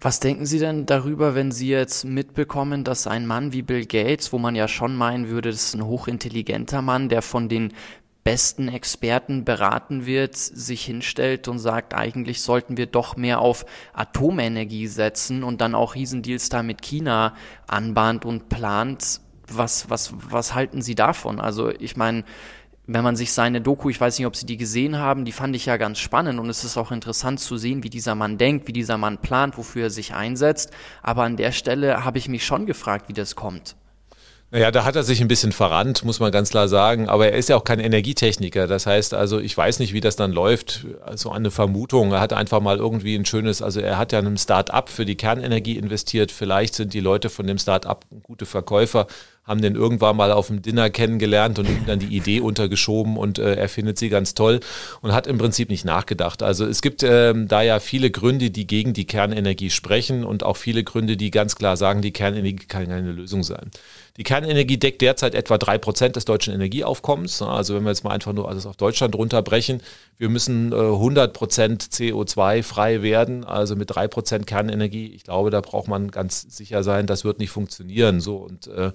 [0.00, 4.32] Was denken Sie denn darüber, wenn Sie jetzt mitbekommen, dass ein Mann wie Bill Gates,
[4.32, 7.74] wo man ja schon meinen würde, das ist ein hochintelligenter Mann, der von den
[8.24, 14.86] besten Experten beraten wird, sich hinstellt und sagt, eigentlich sollten wir doch mehr auf Atomenergie
[14.86, 17.34] setzen und dann auch Riesendeals da mit China
[17.66, 19.20] anbahnt und plant.
[19.52, 21.40] Was, was, was halten Sie davon?
[21.40, 22.24] Also ich meine,
[22.86, 25.54] wenn man sich seine Doku, ich weiß nicht, ob Sie die gesehen haben, die fand
[25.54, 28.68] ich ja ganz spannend und es ist auch interessant zu sehen, wie dieser Mann denkt,
[28.68, 30.72] wie dieser Mann plant, wofür er sich einsetzt.
[31.02, 33.76] Aber an der Stelle habe ich mich schon gefragt, wie das kommt.
[34.52, 37.08] Naja, da hat er sich ein bisschen verrannt, muss man ganz klar sagen.
[37.08, 38.66] Aber er ist ja auch kein Energietechniker.
[38.66, 40.86] Das heißt also, ich weiß nicht, wie das dann läuft.
[41.02, 42.12] Also eine Vermutung.
[42.12, 45.16] Er hat einfach mal irgendwie ein schönes, also er hat ja einem Start-up für die
[45.16, 46.32] Kernenergie investiert.
[46.32, 49.06] Vielleicht sind die Leute von dem Start-up gute Verkäufer
[49.50, 53.40] haben den irgendwann mal auf dem Dinner kennengelernt und ihm dann die Idee untergeschoben und
[53.40, 54.60] äh, er findet sie ganz toll
[55.00, 56.44] und hat im Prinzip nicht nachgedacht.
[56.44, 60.56] Also es gibt ähm, da ja viele Gründe, die gegen die Kernenergie sprechen und auch
[60.56, 63.72] viele Gründe, die ganz klar sagen, die Kernenergie kann keine Lösung sein.
[64.16, 67.42] Die Kernenergie deckt derzeit etwa drei Prozent des deutschen Energieaufkommens.
[67.42, 69.82] Also wenn wir jetzt mal einfach nur alles auf Deutschland runterbrechen,
[70.18, 75.12] wir müssen äh, 100 Prozent CO2 frei werden, also mit drei Prozent Kernenergie.
[75.14, 78.20] Ich glaube, da braucht man ganz sicher sein, das wird nicht funktionieren.
[78.20, 78.92] So und äh,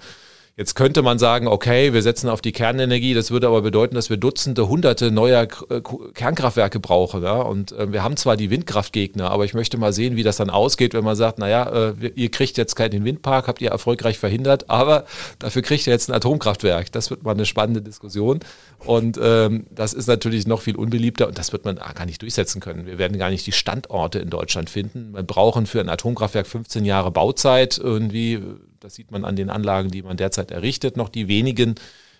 [0.57, 4.09] Jetzt könnte man sagen, okay, wir setzen auf die Kernenergie, das würde aber bedeuten, dass
[4.09, 5.81] wir Dutzende, Hunderte neuer äh,
[6.13, 7.23] Kernkraftwerke brauchen.
[7.23, 7.41] Ja?
[7.41, 10.49] Und äh, wir haben zwar die Windkraftgegner, aber ich möchte mal sehen, wie das dann
[10.49, 14.69] ausgeht, wenn man sagt, naja, äh, ihr kriegt jetzt keinen Windpark, habt ihr erfolgreich verhindert,
[14.69, 15.03] aber
[15.39, 16.89] dafür kriegt ihr jetzt ein Atomkraftwerk.
[16.93, 18.39] Das wird mal eine spannende Diskussion.
[18.79, 22.61] Und ähm, das ist natürlich noch viel unbeliebter und das wird man gar nicht durchsetzen
[22.61, 22.85] können.
[22.85, 25.15] Wir werden gar nicht die Standorte in Deutschland finden.
[25.15, 28.39] Wir brauchen für ein Atomkraftwerk 15 Jahre Bauzeit irgendwie
[28.85, 31.73] das sieht man an den Anlagen, die man derzeit errichtet, noch die wenigen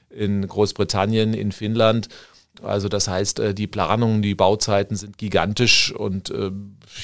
[0.10, 2.10] in Großbritannien, in Finnland.
[2.64, 6.52] Also das heißt, äh, die Planungen, die Bauzeiten sind gigantisch und äh,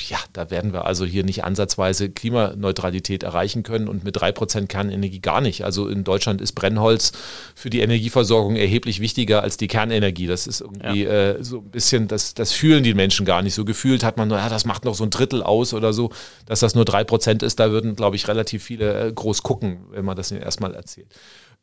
[0.08, 4.70] ja, da werden wir also hier nicht ansatzweise Klimaneutralität erreichen können und mit drei Prozent
[4.70, 5.64] Kernenergie gar nicht.
[5.66, 7.12] Also in Deutschland ist Brennholz
[7.56, 10.28] für die Energieversorgung erheblich wichtiger als die Kernenergie.
[10.28, 11.12] Das ist irgendwie ja.
[11.12, 13.54] äh, so ein bisschen, das, das fühlen die Menschen gar nicht.
[13.54, 16.12] So gefühlt hat man nur, ja, das macht noch so ein Drittel aus oder so,
[16.46, 17.60] dass das nur drei Prozent ist.
[17.60, 21.14] Da würden, glaube ich, relativ viele groß gucken, wenn man das ihnen erstmal erzählt.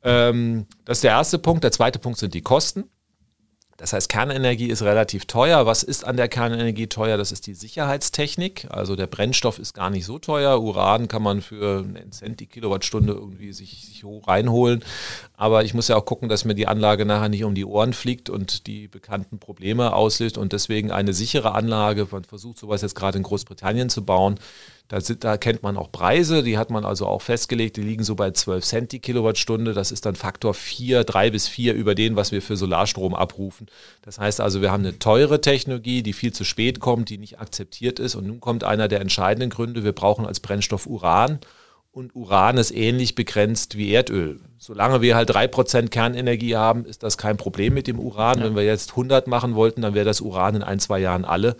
[0.02, 1.64] Ähm, das ist der erste Punkt.
[1.64, 2.84] Der zweite Punkt sind die Kosten.
[3.78, 5.64] Das heißt, Kernenergie ist relativ teuer.
[5.64, 7.16] Was ist an der Kernenergie teuer?
[7.16, 8.66] Das ist die Sicherheitstechnik.
[8.70, 10.60] Also der Brennstoff ist gar nicht so teuer.
[10.60, 14.84] Uran kann man für einen Cent die Kilowattstunde irgendwie sich, sich hoch reinholen.
[15.36, 17.92] Aber ich muss ja auch gucken, dass mir die Anlage nachher nicht um die Ohren
[17.92, 20.38] fliegt und die bekannten Probleme auslöst.
[20.38, 24.40] Und deswegen eine sichere Anlage, man versucht sowas jetzt gerade in Großbritannien zu bauen,
[24.88, 28.04] da, sind, da, kennt man auch Preise, die hat man also auch festgelegt, die liegen
[28.04, 29.74] so bei 12 Cent die Kilowattstunde.
[29.74, 33.66] Das ist dann Faktor 4, 3 bis 4 über den, was wir für Solarstrom abrufen.
[34.00, 37.38] Das heißt also, wir haben eine teure Technologie, die viel zu spät kommt, die nicht
[37.38, 38.14] akzeptiert ist.
[38.14, 41.38] Und nun kommt einer der entscheidenden Gründe, wir brauchen als Brennstoff Uran.
[41.92, 44.40] Und Uran ist ähnlich begrenzt wie Erdöl.
[44.56, 48.38] Solange wir halt 3% Kernenergie haben, ist das kein Problem mit dem Uran.
[48.38, 48.44] Ja.
[48.44, 51.56] Wenn wir jetzt 100 machen wollten, dann wäre das Uran in ein, zwei Jahren alle.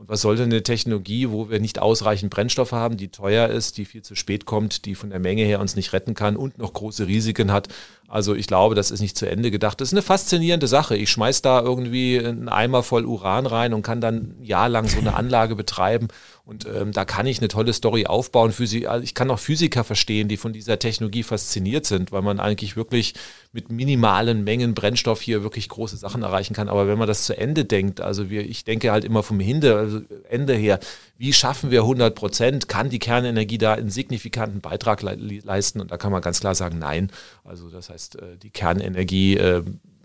[0.00, 3.76] Und was soll denn eine Technologie, wo wir nicht ausreichend Brennstoff haben, die teuer ist,
[3.76, 6.56] die viel zu spät kommt, die von der Menge her uns nicht retten kann und
[6.56, 7.68] noch große Risiken hat?
[8.10, 9.80] Also ich glaube, das ist nicht zu Ende gedacht.
[9.80, 10.96] Das ist eine faszinierende Sache.
[10.96, 14.88] Ich schmeiß da irgendwie einen Eimer voll Uran rein und kann dann ein Jahr lang
[14.88, 16.08] so eine Anlage betreiben
[16.50, 18.52] und ähm, da kann ich eine tolle Story aufbauen.
[18.58, 22.74] Also ich kann auch Physiker verstehen, die von dieser Technologie fasziniert sind, weil man eigentlich
[22.74, 23.14] wirklich
[23.52, 26.68] mit minimalen Mengen Brennstoff hier wirklich große Sachen erreichen kann.
[26.68, 29.76] Aber wenn man das zu Ende denkt, also wir, ich denke halt immer vom Hinde,
[29.76, 30.80] also Ende her,
[31.18, 32.68] wie schaffen wir 100 Prozent?
[32.68, 35.80] Kann die Kernenergie da einen signifikanten Beitrag le leisten?
[35.80, 37.12] Und da kann man ganz klar sagen, nein.
[37.44, 39.62] Also das heißt, äh, die Kernenergie äh,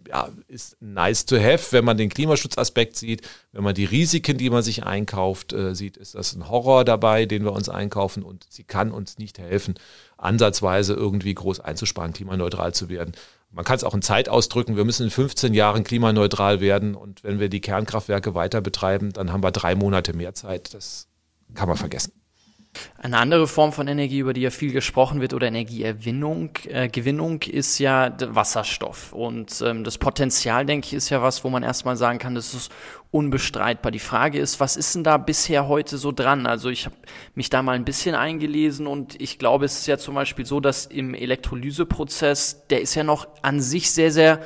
[0.07, 3.27] ja, ist nice to have, wenn man den Klimaschutzaspekt sieht.
[3.51, 7.25] Wenn man die Risiken, die man sich einkauft, äh, sieht, ist das ein Horror dabei,
[7.25, 9.75] den wir uns einkaufen und sie kann uns nicht helfen,
[10.17, 13.13] ansatzweise irgendwie groß einzusparen, klimaneutral zu werden.
[13.51, 14.75] Man kann es auch in Zeit ausdrücken.
[14.75, 19.31] Wir müssen in 15 Jahren klimaneutral werden und wenn wir die Kernkraftwerke weiter betreiben, dann
[19.31, 20.73] haben wir drei Monate mehr Zeit.
[20.73, 21.07] Das
[21.53, 22.11] kann man vergessen.
[22.97, 27.41] Eine andere Form von Energie, über die ja viel gesprochen wird, oder Energieerwinnung, äh, Gewinnung,
[27.43, 29.13] ist ja Wasserstoff.
[29.13, 32.53] Und ähm, das Potenzial, denke ich, ist ja was, wo man erstmal sagen kann, das
[32.53, 32.71] ist
[33.11, 33.91] unbestreitbar.
[33.91, 36.45] Die Frage ist, was ist denn da bisher heute so dran?
[36.45, 36.95] Also ich habe
[37.33, 40.59] mich da mal ein bisschen eingelesen und ich glaube, es ist ja zum Beispiel so,
[40.59, 44.41] dass im Elektrolyseprozess, der ist ja noch an sich sehr, sehr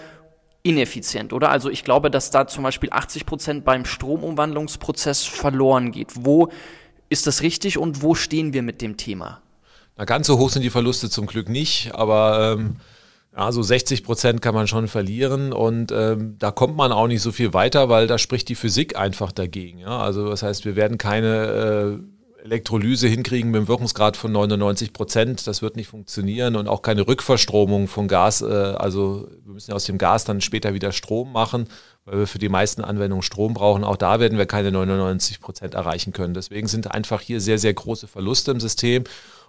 [0.62, 1.50] ineffizient, oder?
[1.50, 6.12] Also ich glaube, dass da zum Beispiel 80 Prozent beim Stromumwandlungsprozess verloren geht.
[6.26, 6.50] Wo
[7.10, 9.42] ist das richtig und wo stehen wir mit dem Thema?
[9.98, 12.78] Na, ganz so hoch sind die Verluste zum Glück nicht, aber ähm,
[13.36, 17.22] ja, so 60 Prozent kann man schon verlieren und ähm, da kommt man auch nicht
[17.22, 19.80] so viel weiter, weil da spricht die Physik einfach dagegen.
[19.80, 20.00] Ja?
[20.00, 22.00] Also das heißt, wir werden keine
[22.40, 25.46] äh, Elektrolyse hinkriegen mit einem Wirkungsgrad von 99 Prozent.
[25.48, 28.42] Das wird nicht funktionieren und auch keine Rückverstromung von Gas.
[28.42, 31.68] Äh, also wir müssen aus dem Gas dann später wieder Strom machen
[32.10, 33.84] weil wir für die meisten Anwendungen Strom brauchen.
[33.84, 36.34] Auch da werden wir keine 99 Prozent erreichen können.
[36.34, 39.04] Deswegen sind einfach hier sehr, sehr große Verluste im System.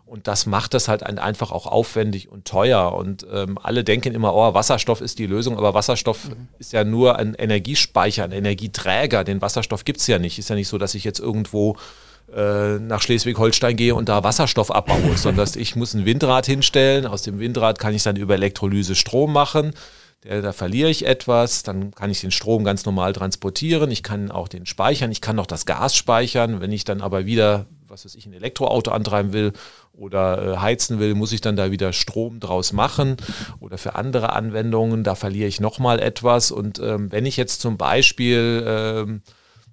[0.04, 2.92] Und das macht das halt einfach auch aufwendig und teuer.
[2.94, 6.48] Und ähm, alle denken immer, oh, Wasserstoff ist die Lösung, aber Wasserstoff mhm.
[6.58, 9.24] ist ja nur ein Energiespeicher, ein Energieträger.
[9.24, 10.38] Den Wasserstoff gibt es ja nicht.
[10.38, 11.76] Ist ja nicht so, dass ich jetzt irgendwo
[12.34, 17.06] äh, nach Schleswig-Holstein gehe und da Wasserstoff abbaue, sondern ich muss ein Windrad hinstellen.
[17.06, 19.72] Aus dem Windrad kann ich dann über Elektrolyse Strom machen
[20.24, 24.30] der, da verliere ich etwas, dann kann ich den Strom ganz normal transportieren, ich kann
[24.30, 28.04] auch den speichern, ich kann noch das Gas speichern, wenn ich dann aber wieder, was
[28.04, 29.52] weiß ich, ein Elektroauto antreiben will
[29.92, 33.16] oder äh, heizen will, muss ich dann da wieder Strom draus machen
[33.60, 36.50] oder für andere Anwendungen, da verliere ich nochmal etwas.
[36.50, 39.22] Und ähm, wenn ich jetzt zum Beispiel ähm,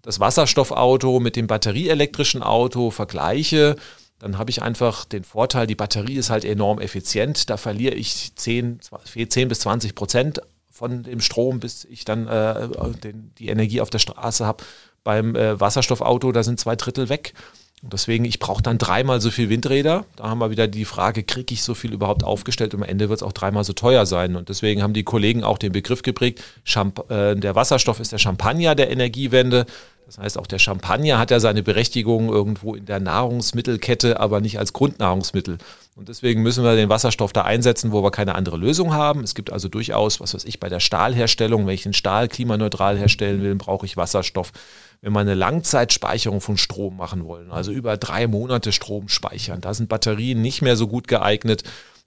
[0.01, 3.75] das Wasserstoffauto mit dem batterieelektrischen Auto vergleiche,
[4.19, 7.49] dann habe ich einfach den Vorteil, die Batterie ist halt enorm effizient.
[7.49, 8.79] Da verliere ich 10,
[9.29, 12.67] 10 bis 20 Prozent von dem Strom, bis ich dann äh,
[13.03, 14.63] den, die Energie auf der Straße habe.
[15.03, 17.33] Beim äh, Wasserstoffauto, da sind zwei Drittel weg.
[17.81, 20.05] Deswegen, ich brauche dann dreimal so viel Windräder.
[20.15, 22.73] Da haben wir wieder die Frage, kriege ich so viel überhaupt aufgestellt?
[22.73, 24.35] Und am Ende wird es auch dreimal so teuer sein.
[24.35, 28.17] Und deswegen haben die Kollegen auch den Begriff geprägt, Champ äh, der Wasserstoff ist der
[28.17, 29.65] Champagner der Energiewende.
[30.07, 34.57] Das heißt, auch der Champagner hat ja seine Berechtigung irgendwo in der Nahrungsmittelkette, aber nicht
[34.57, 35.57] als Grundnahrungsmittel.
[35.97, 39.21] Und deswegen müssen wir den Wasserstoff da einsetzen, wo wir keine andere Lösung haben.
[39.21, 42.97] Es gibt also durchaus, was weiß ich, bei der Stahlherstellung, wenn ich den Stahl klimaneutral
[42.97, 44.53] herstellen will, brauche ich Wasserstoff.
[45.01, 49.73] Wenn wir eine Langzeitspeicherung von Strom machen wollen, also über drei Monate Strom speichern, da
[49.73, 51.63] sind Batterien nicht mehr so gut geeignet.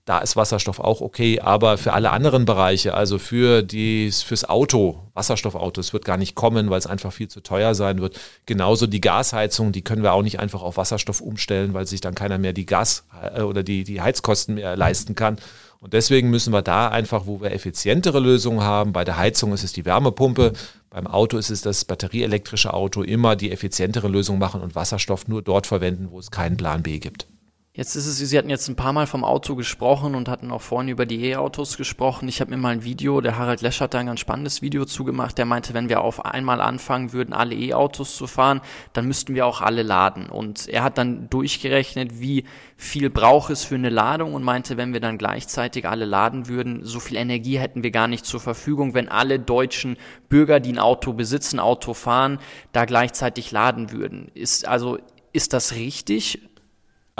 [0.06, 4.98] Da ist Wasserstoff auch okay, aber für alle anderen Bereiche, also für die, fürs Auto,
[5.14, 8.18] Wasserstoffauto, es wird gar nicht kommen, weil es einfach viel zu teuer sein wird.
[8.46, 12.14] Genauso die Gasheizung, die können wir auch nicht einfach auf Wasserstoff umstellen, weil sich dann
[12.14, 15.36] keiner mehr die Gas- äh, oder die, die Heizkosten mehr leisten kann.
[15.80, 19.64] Und deswegen müssen wir da einfach, wo wir effizientere Lösungen haben, bei der Heizung ist
[19.64, 20.52] es die Wärmepumpe,
[20.90, 25.40] beim Auto ist es das batterieelektrische Auto, immer die effizientere Lösung machen und Wasserstoff nur
[25.40, 27.26] dort verwenden, wo es keinen Plan B gibt.
[27.72, 30.60] Jetzt ist es, Sie hatten jetzt ein paar Mal vom Auto gesprochen und hatten auch
[30.60, 32.28] vorhin über die E-Autos gesprochen.
[32.28, 34.84] Ich habe mir mal ein Video, der Harald Lesch hat da ein ganz spannendes Video
[34.86, 38.60] zugemacht, der meinte, wenn wir auf einmal anfangen würden, alle E-Autos zu fahren,
[38.92, 40.30] dann müssten wir auch alle laden.
[40.30, 42.44] Und er hat dann durchgerechnet, wie
[42.76, 46.84] viel braucht es für eine Ladung und meinte, wenn wir dann gleichzeitig alle laden würden,
[46.84, 49.96] so viel Energie hätten wir gar nicht zur Verfügung, wenn alle deutschen
[50.28, 52.40] Bürger, die ein Auto besitzen, Auto fahren,
[52.72, 54.28] da gleichzeitig laden würden.
[54.34, 54.98] Ist also
[55.32, 56.49] ist das richtig?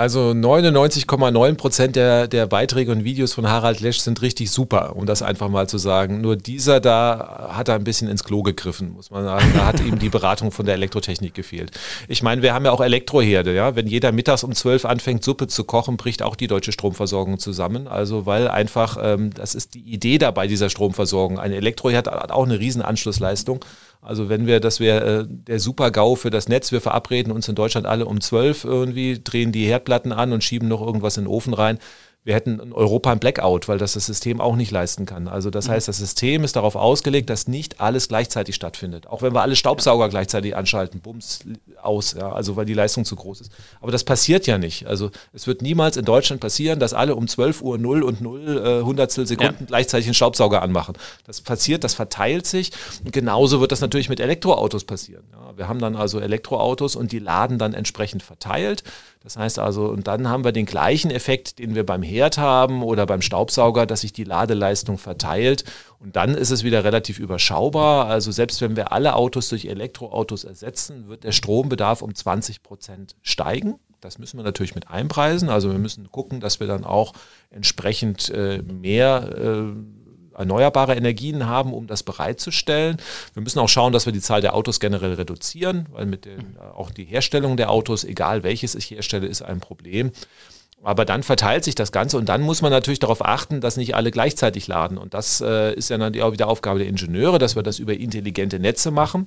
[0.01, 5.05] Also 99,9 Prozent der, der Beiträge und Videos von Harald Lesch sind richtig super, um
[5.05, 6.23] das einfach mal zu sagen.
[6.23, 9.53] Nur dieser da hat er ein bisschen ins Klo gegriffen, muss man sagen.
[9.55, 11.73] Da hat ihm die Beratung von der Elektrotechnik gefehlt.
[12.09, 13.77] Ich meine, wir haben ja auch Elektroherde, ja.
[13.77, 17.87] Wenn jeder mittags um 12 anfängt, Suppe zu kochen, bricht auch die deutsche Stromversorgung zusammen.
[17.87, 21.39] Also weil einfach, ähm, das ist die Idee dabei dieser Stromversorgung.
[21.39, 23.63] Ein Elektroherd hat auch eine riesen Anschlussleistung.
[24.03, 27.55] Also wenn wir, das wäre äh, der Super-GAU für das Netz, wir verabreden uns in
[27.55, 31.31] Deutschland alle um zwölf irgendwie, drehen die Herdplatten an und schieben noch irgendwas in den
[31.31, 31.79] Ofen rein
[32.23, 35.27] wir hätten in Europa ein Blackout, weil das das System auch nicht leisten kann.
[35.27, 35.73] Also das mhm.
[35.73, 39.07] heißt, das System ist darauf ausgelegt, dass nicht alles gleichzeitig stattfindet.
[39.07, 41.41] Auch wenn wir alle Staubsauger gleichzeitig anschalten, bums,
[41.81, 43.53] aus, ja, also weil die Leistung zu groß ist.
[43.81, 44.87] Aber das passiert ja nicht.
[44.87, 48.59] Also es wird niemals in Deutschland passieren, dass alle um 12 Uhr 0 und 0
[48.59, 49.67] äh, Hundertstel Sekunden ja.
[49.67, 50.97] gleichzeitig einen Staubsauger anmachen.
[51.27, 52.71] Das passiert, das verteilt sich.
[53.03, 55.25] Und genauso wird das natürlich mit Elektroautos passieren.
[55.33, 58.85] Ja, wir haben dann also Elektroautos und die laden dann entsprechend verteilt.
[59.23, 62.83] Das heißt also, und dann haben wir den gleichen Effekt, den wir beim Herd haben
[62.83, 65.65] oder beim Staubsauger, dass sich die Ladeleistung verteilt.
[65.99, 68.07] Und dann ist es wieder relativ überschaubar.
[68.07, 73.15] Also selbst wenn wir alle Autos durch Elektroautos ersetzen, wird der Strombedarf um 20 Prozent
[73.21, 73.79] steigen.
[74.01, 75.51] Das müssen wir natürlich mit einpreisen.
[75.51, 77.13] Also wir müssen gucken, dass wir dann auch
[77.51, 79.63] entsprechend äh, mehr äh,
[80.41, 82.97] erneuerbare Energien haben, um das bereitzustellen.
[83.35, 86.57] Wir müssen auch schauen, dass wir die Zahl der Autos generell reduzieren, weil mit den,
[86.57, 90.11] äh, auch die Herstellung der Autos, egal welches ich herstelle, ist ein Problem.
[90.83, 93.95] Aber dann verteilt sich das Ganze und dann muss man natürlich darauf achten, dass nicht
[93.95, 94.97] alle gleichzeitig laden.
[94.97, 97.93] Und das äh, ist ja dann auch wieder Aufgabe der Ingenieure, dass wir das über
[97.93, 99.27] intelligente Netze machen.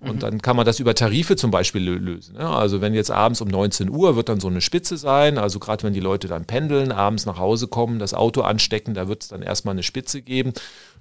[0.00, 2.36] Und dann kann man das über Tarife zum Beispiel lösen.
[2.36, 2.46] Ne?
[2.46, 5.82] Also wenn jetzt abends um 19 Uhr wird dann so eine Spitze sein, also gerade
[5.82, 9.28] wenn die Leute dann pendeln, abends nach Hause kommen, das Auto anstecken, da wird es
[9.28, 10.52] dann erstmal eine Spitze geben.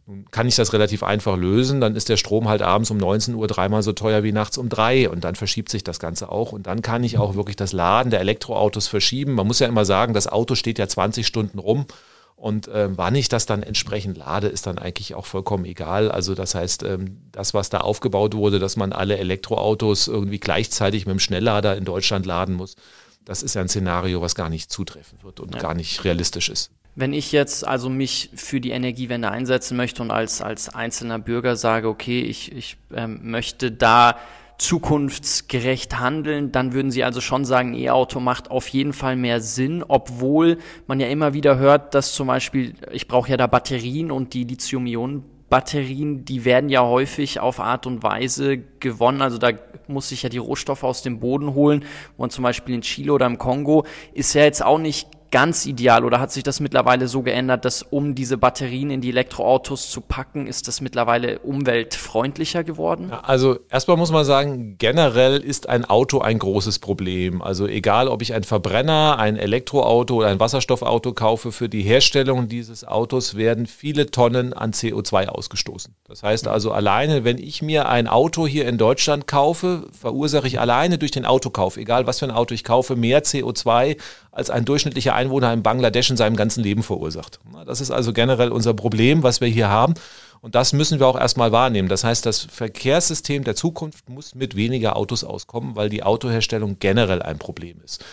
[0.06, 3.36] Nun kann ich das relativ einfach lösen, dann ist der Strom halt abends um 19
[3.36, 6.52] Uhr dreimal so teuer wie nachts um drei und dann verschiebt sich das Ganze auch
[6.52, 9.34] und dann kann ich auch wirklich das Laden der Elektroautos verschieben.
[9.34, 11.86] Man muss ja immer sagen, das Auto steht ja 20 Stunden rum
[12.36, 16.12] und äh, wann ich das dann entsprechend lade, ist dann eigentlich auch vollkommen egal.
[16.12, 21.06] Also das heißt, ähm, das, was da aufgebaut wurde, dass man alle Elektroautos irgendwie gleichzeitig
[21.06, 22.76] mit dem Schnelllader in Deutschland laden muss,
[23.24, 25.62] das ist ja ein Szenario, was gar nicht zutreffen wird und ja.
[25.62, 26.72] gar nicht realistisch ist.
[26.96, 31.56] Wenn ich jetzt also mich für die Energiewende einsetzen möchte und als, als einzelner Bürger
[31.56, 34.17] sage, okay, ich, ich ähm, möchte da
[34.63, 39.84] zukunftsgerecht handeln, dann würden Sie also schon sagen, E-Auto macht auf jeden Fall mehr Sinn,
[39.88, 44.34] obwohl man ja immer wieder hört, dass zum Beispiel, ich brauche ja da Batterien und
[44.34, 49.21] die Lithium-Ionen Batterien, die werden ja häufig auf Art und Weise gewonnen.
[49.21, 49.52] Also da
[49.88, 51.86] muss sich ja die Rohstoffe aus dem Boden holen.
[52.17, 56.06] Und zum Beispiel in Chile oder im Kongo ist ja jetzt auch nicht ganz ideal
[56.06, 60.00] oder hat sich das mittlerweile so geändert, dass um diese Batterien in die Elektroautos zu
[60.00, 63.08] packen, ist das mittlerweile umweltfreundlicher geworden?
[63.10, 67.41] Ja, also erstmal muss man sagen, generell ist ein Auto ein großes Problem.
[67.41, 72.47] Also egal, ob ich ein Verbrenner, ein Elektroauto oder ein Wasserstoffauto kaufe, für die Herstellung
[72.47, 75.95] dieses Autos werden viele Tonnen an CO2 ausgestoßen.
[76.08, 80.60] Das heißt also alleine, wenn ich mir ein Auto hier in Deutschland kaufe, verursache ich
[80.60, 83.97] alleine durch den Autokauf, egal was für ein Auto ich kaufe, mehr CO2
[84.34, 87.39] als ein durchschnittlicher Einwohner in Bangladesch in seinem ganzen Leben verursacht.
[87.65, 89.93] Das ist also generell unser Problem, was wir hier haben.
[90.41, 91.88] Und das müssen wir auch erstmal wahrnehmen.
[91.88, 97.21] Das heißt, das Verkehrssystem der Zukunft muss mit weniger Autos auskommen, weil die Autoherstellung generell
[97.21, 98.03] ein Problem ist.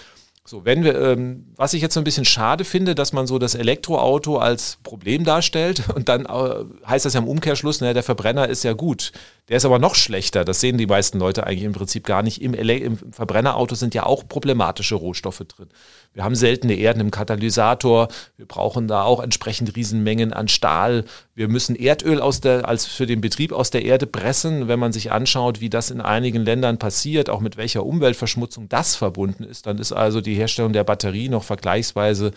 [0.44, 3.38] So, wenn wir, ähm, was ich jetzt so ein bisschen schade finde, dass man so
[3.38, 8.02] das Elektroauto als Problem darstellt und dann äh, heißt das ja im Umkehrschluss, naja, der
[8.02, 9.12] Verbrenner ist ja gut.
[9.50, 10.44] Der ist aber noch schlechter.
[10.44, 12.40] Das sehen die meisten Leute eigentlich im Prinzip gar nicht.
[12.40, 15.66] Im, Ele im Verbrennerauto sind ja auch problematische Rohstoffe drin.
[16.14, 18.06] Wir haben seltene Erden im Katalysator.
[18.36, 21.04] Wir brauchen da auch entsprechend Riesenmengen an Stahl.
[21.34, 24.68] Wir müssen Erdöl aus der, als für den Betrieb aus der Erde pressen.
[24.68, 28.94] Wenn man sich anschaut, wie das in einigen Ländern passiert, auch mit welcher Umweltverschmutzung das
[28.94, 32.30] verbunden ist, dann ist also die Herstellung der Batterie noch vergleichsweise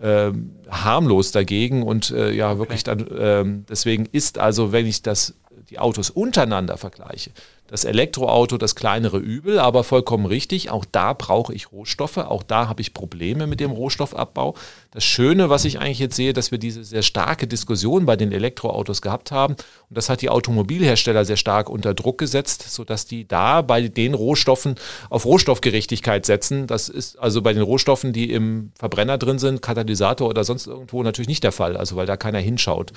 [0.00, 0.32] äh,
[0.70, 3.04] harmlos dagegen und äh, ja wirklich okay.
[3.06, 5.34] dann äh, deswegen ist also, wenn ich das
[5.70, 7.30] die Autos untereinander vergleiche,
[7.66, 12.68] das Elektroauto das kleinere Übel, aber vollkommen richtig, auch da brauche ich Rohstoffe, auch da
[12.68, 14.54] habe ich Probleme mit dem Rohstoffabbau.
[14.90, 18.32] Das Schöne, was ich eigentlich jetzt sehe, dass wir diese sehr starke Diskussion bei den
[18.32, 19.54] Elektroautos gehabt haben
[19.88, 24.12] und das hat die Automobilhersteller sehr stark unter Druck gesetzt, sodass die da bei den
[24.12, 24.74] Rohstoffen
[25.08, 26.66] auf Rohstoffgerechtigkeit setzen.
[26.66, 31.02] Das ist also bei den Rohstoffen, die im Verbrenner drin sind, Katalysator oder sonst irgendwo
[31.02, 32.92] natürlich nicht der Fall, also weil da keiner hinschaut.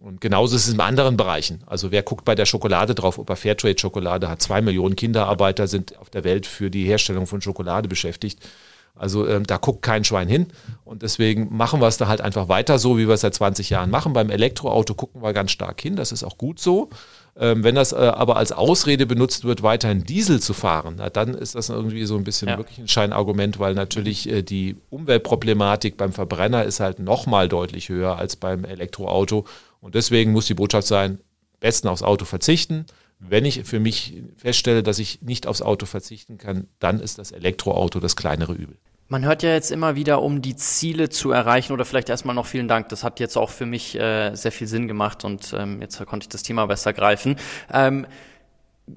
[0.00, 1.62] Und genauso ist es in anderen Bereichen.
[1.66, 4.40] Also wer guckt bei der Schokolade drauf, ob er Fairtrade-Schokolade hat.
[4.40, 8.40] Zwei Millionen Kinderarbeiter sind auf der Welt für die Herstellung von Schokolade beschäftigt.
[8.94, 10.48] Also ähm, da guckt kein Schwein hin.
[10.84, 13.70] Und deswegen machen wir es da halt einfach weiter so, wie wir es seit 20
[13.70, 14.12] Jahren machen.
[14.12, 15.96] Beim Elektroauto gucken wir ganz stark hin.
[15.96, 16.88] Das ist auch gut so.
[17.38, 21.34] Ähm, wenn das äh, aber als Ausrede benutzt wird, weiterhin Diesel zu fahren, na, dann
[21.34, 22.58] ist das irgendwie so ein bisschen ja.
[22.58, 28.18] wirklich ein Scheinargument, weil natürlich äh, die Umweltproblematik beim Verbrenner ist halt nochmal deutlich höher
[28.18, 29.44] als beim Elektroauto.
[29.80, 31.20] Und deswegen muss die Botschaft sein,
[31.58, 32.86] besten aufs Auto verzichten.
[33.18, 37.32] Wenn ich für mich feststelle, dass ich nicht aufs Auto verzichten kann, dann ist das
[37.32, 38.76] Elektroauto das kleinere Übel.
[39.08, 42.46] Man hört ja jetzt immer wieder, um die Ziele zu erreichen, oder vielleicht erstmal noch
[42.46, 42.88] vielen Dank.
[42.90, 46.24] Das hat jetzt auch für mich äh, sehr viel Sinn gemacht und ähm, jetzt konnte
[46.24, 47.36] ich das Thema besser greifen.
[47.72, 48.06] Ähm,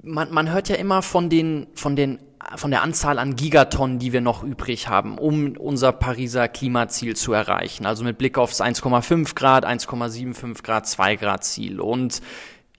[0.02, 2.20] man, man hört ja immer von den, von den
[2.56, 7.32] von der Anzahl an Gigatonnen, die wir noch übrig haben, um unser Pariser Klimaziel zu
[7.32, 7.86] erreichen.
[7.86, 11.80] Also mit Blick aufs 1,5 Grad, 1,75 Grad, 2 Grad Ziel.
[11.80, 12.20] Und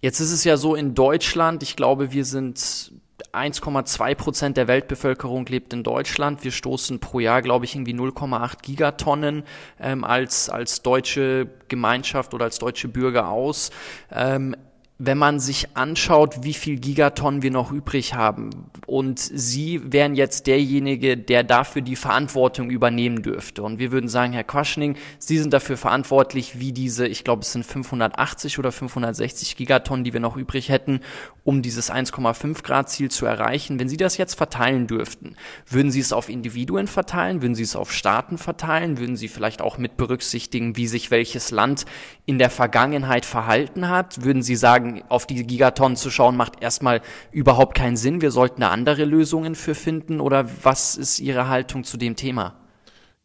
[0.02, 2.92] jetzt ist es ja so in Deutschland, ich glaube, wir sind
[3.34, 6.44] 1,2 Prozent der Weltbevölkerung lebt in Deutschland.
[6.44, 9.44] Wir stoßen pro Jahr, glaube ich, irgendwie 0,8 Gigatonnen
[9.80, 13.72] ähm, als, als deutsche Gemeinschaft oder als deutsche Bürger aus.
[14.12, 14.56] Ähm,
[14.98, 20.48] wenn man sich anschaut, wie viel Gigatonnen wir noch übrig haben und Sie wären jetzt
[20.48, 23.64] derjenige, der dafür die Verantwortung übernehmen dürfte.
[23.64, 27.52] Und wir würden sagen, Herr Quaschning, Sie sind dafür verantwortlich, wie diese, ich glaube, es
[27.52, 31.02] sind 580 oder 560 Gigatonnen, die wir noch übrig hätten,
[31.44, 33.80] um dieses 1,5 Grad Ziel zu erreichen.
[33.80, 35.36] Wenn Sie das jetzt verteilen dürften,
[35.68, 37.42] würden Sie es auf Individuen verteilen?
[37.42, 38.98] Würden Sie es auf Staaten verteilen?
[38.98, 41.86] Würden Sie vielleicht auch mit berücksichtigen, wie sich welches Land
[42.26, 44.24] in der Vergangenheit verhalten hat?
[44.24, 48.22] Würden Sie sagen, sagen, auf die Gigatonnen zu schauen, macht erstmal überhaupt keinen Sinn.
[48.22, 52.56] Wir sollten da andere Lösungen für finden oder was ist Ihre Haltung zu dem Thema?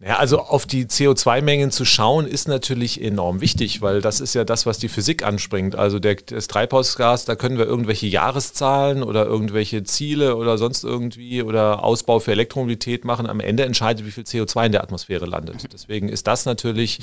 [0.02, 4.44] Ja, also auf die CO2-Mengen zu schauen, ist natürlich enorm wichtig, weil das ist ja
[4.44, 5.76] das, was die Physik anspringt.
[5.76, 11.42] Also der, das Treibhausgas, da können wir irgendwelche Jahreszahlen oder irgendwelche Ziele oder sonst irgendwie
[11.42, 13.26] oder Ausbau für Elektromobilität machen.
[13.26, 15.70] Am Ende entscheidet, wie viel CO2 in der Atmosphäre landet.
[15.70, 17.00] Deswegen ist das natürlich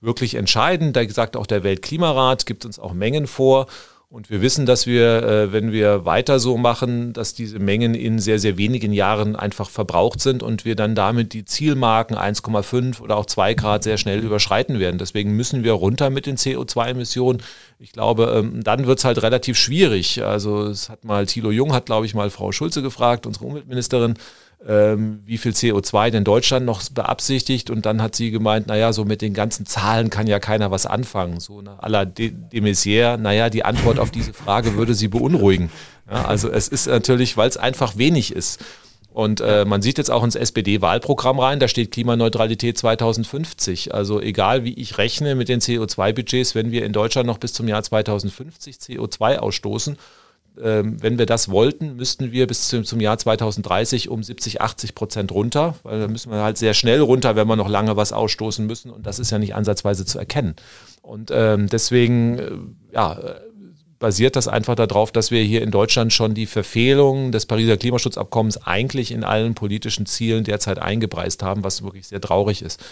[0.00, 0.96] wirklich entscheidend.
[0.96, 3.66] Da gesagt, auch der Weltklimarat gibt uns auch Mengen vor.
[4.12, 8.18] Und wir wissen, dass wir, äh, wenn wir weiter so machen, dass diese Mengen in
[8.18, 13.16] sehr, sehr wenigen Jahren einfach verbraucht sind und wir dann damit die Zielmarken 1,5 oder
[13.16, 14.98] auch 2 Grad sehr schnell überschreiten werden.
[14.98, 17.40] Deswegen müssen wir runter mit den CO2-Emissionen.
[17.78, 20.24] Ich glaube, ähm, dann wird es halt relativ schwierig.
[20.24, 24.14] Also es hat mal Thilo Jung, hat glaube ich mal Frau Schulze gefragt, unsere Umweltministerin,
[24.66, 27.70] ähm, wie viel CO2 denn Deutschland noch beabsichtigt.
[27.70, 30.86] Und dann hat sie gemeint, naja, so mit den ganzen Zahlen kann ja keiner was
[30.86, 31.40] anfangen.
[31.40, 35.70] So ne, à la de, Maizière, naja, die Antwort auf diese Frage würde sie beunruhigen.
[36.10, 38.62] Ja, also es ist natürlich, weil es einfach wenig ist.
[39.12, 43.92] Und äh, man sieht jetzt auch ins SPD-Wahlprogramm rein, da steht Klimaneutralität 2050.
[43.92, 47.66] Also egal wie ich rechne mit den CO2-Budgets, wenn wir in Deutschland noch bis zum
[47.66, 49.96] Jahr 2050 CO2 ausstoßen
[50.62, 55.32] wenn wir das wollten, müssten wir bis zum, zum Jahr 2030 um 70, 80 Prozent
[55.32, 58.66] runter, weil da müssen wir halt sehr schnell runter, wenn wir noch lange was ausstoßen
[58.66, 60.56] müssen und das ist ja nicht ansatzweise zu erkennen.
[61.02, 62.50] Und ähm, deswegen, äh,
[62.92, 63.18] ja,
[64.00, 68.66] basiert das einfach darauf, dass wir hier in Deutschland schon die Verfehlung des Pariser Klimaschutzabkommens
[68.66, 72.82] eigentlich in allen politischen Zielen derzeit eingepreist haben, was wirklich sehr traurig ist.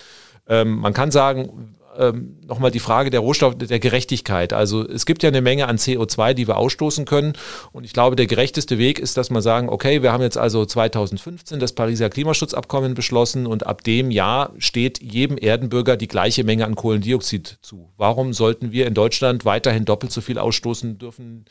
[0.49, 4.53] Ähm, man kann sagen, ähm, nochmal die Frage der Rohstoff, der Gerechtigkeit.
[4.53, 7.33] Also es gibt ja eine Menge an CO2, die wir ausstoßen können.
[7.73, 10.65] Und ich glaube, der gerechteste Weg ist, dass man sagen, okay, wir haben jetzt also
[10.65, 16.65] 2015 das Pariser Klimaschutzabkommen beschlossen und ab dem Jahr steht jedem Erdenbürger die gleiche Menge
[16.65, 17.91] an Kohlendioxid zu.
[17.97, 21.45] Warum sollten wir in Deutschland weiterhin doppelt so viel ausstoßen dürfen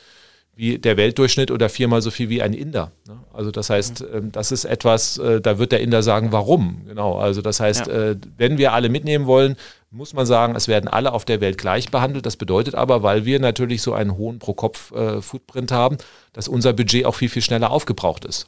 [0.58, 2.92] wie der Weltdurchschnitt oder viermal so viel wie ein Inder.
[3.08, 3.20] Ne?
[3.32, 4.08] Also das heißt, mhm.
[4.14, 6.82] Ähm, das ist etwas, äh, da wird der Inder sagen, warum.
[6.88, 7.20] Genau.
[7.20, 7.94] Also das heißt, ja.
[7.94, 9.56] Äh, wenn wir alle mitnehmen wollen,
[9.90, 12.26] muss man sagen, es werden alle auf der Welt gleich behandelt.
[12.26, 15.98] Das bedeutet aber, weil wir natürlich so einen hohen Pro-Kopf-Footprint haben,
[16.34, 18.48] dass unser Budget auch viel, viel schneller aufgebraucht ist.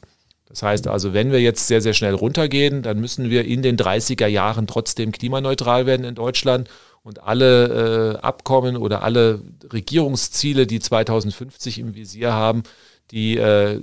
[0.49, 3.77] Das heißt also, wenn wir jetzt sehr, sehr schnell runtergehen, dann müssen wir in den
[3.77, 6.69] 30er Jahren trotzdem klimaneutral werden in Deutschland
[7.03, 12.63] und alle äh, Abkommen oder alle Regierungsziele, die 2050 im Visier haben,
[13.11, 13.81] die äh,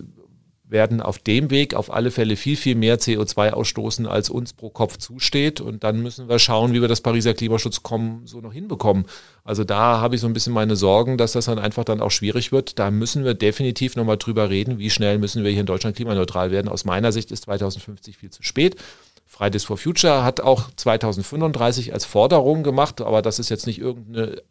[0.69, 4.71] werden auf dem Weg auf alle Fälle viel, viel mehr CO2 ausstoßen, als uns pro
[4.71, 5.61] Kopf zusteht.
[5.61, 9.07] Und dann müssen wir schauen, wie wir das Pariser Klimaschutzkommen so noch hinbekommen.
[9.45, 12.11] Also da habe ich so ein bisschen meine Sorgen, dass das dann einfach dann auch
[12.11, 12.79] schwierig wird.
[12.79, 16.51] Da müssen wir definitiv nochmal drüber reden, wie schnell müssen wir hier in Deutschland klimaneutral
[16.51, 16.69] werden.
[16.69, 18.77] Aus meiner Sicht ist 2050 viel zu spät.
[19.29, 24.37] Fridays for Future hat auch 2035 als Forderung gemacht, aber das ist jetzt nicht irgendeine
[24.37, 24.43] äh,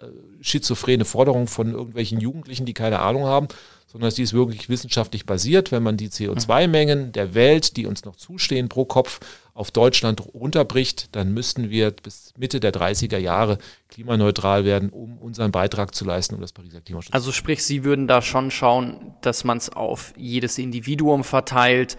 [0.41, 3.47] schizophrene Forderung von irgendwelchen Jugendlichen, die keine Ahnung haben,
[3.95, 5.71] sondern die ist wirklich wissenschaftlich basiert.
[5.71, 9.21] Wenn man die CO2-Mengen der Welt, die uns noch zustehen pro Kopf,
[9.53, 15.53] auf Deutschland runterbricht, dann müssten wir bis Mitte der 30er Jahre klimaneutral werden, um unseren
[15.53, 17.13] Beitrag zu leisten, um das Pariser Klimaschutz.
[17.13, 21.95] Also sprich, Sie würden da schon schauen, dass man es auf jedes Individuum verteilt,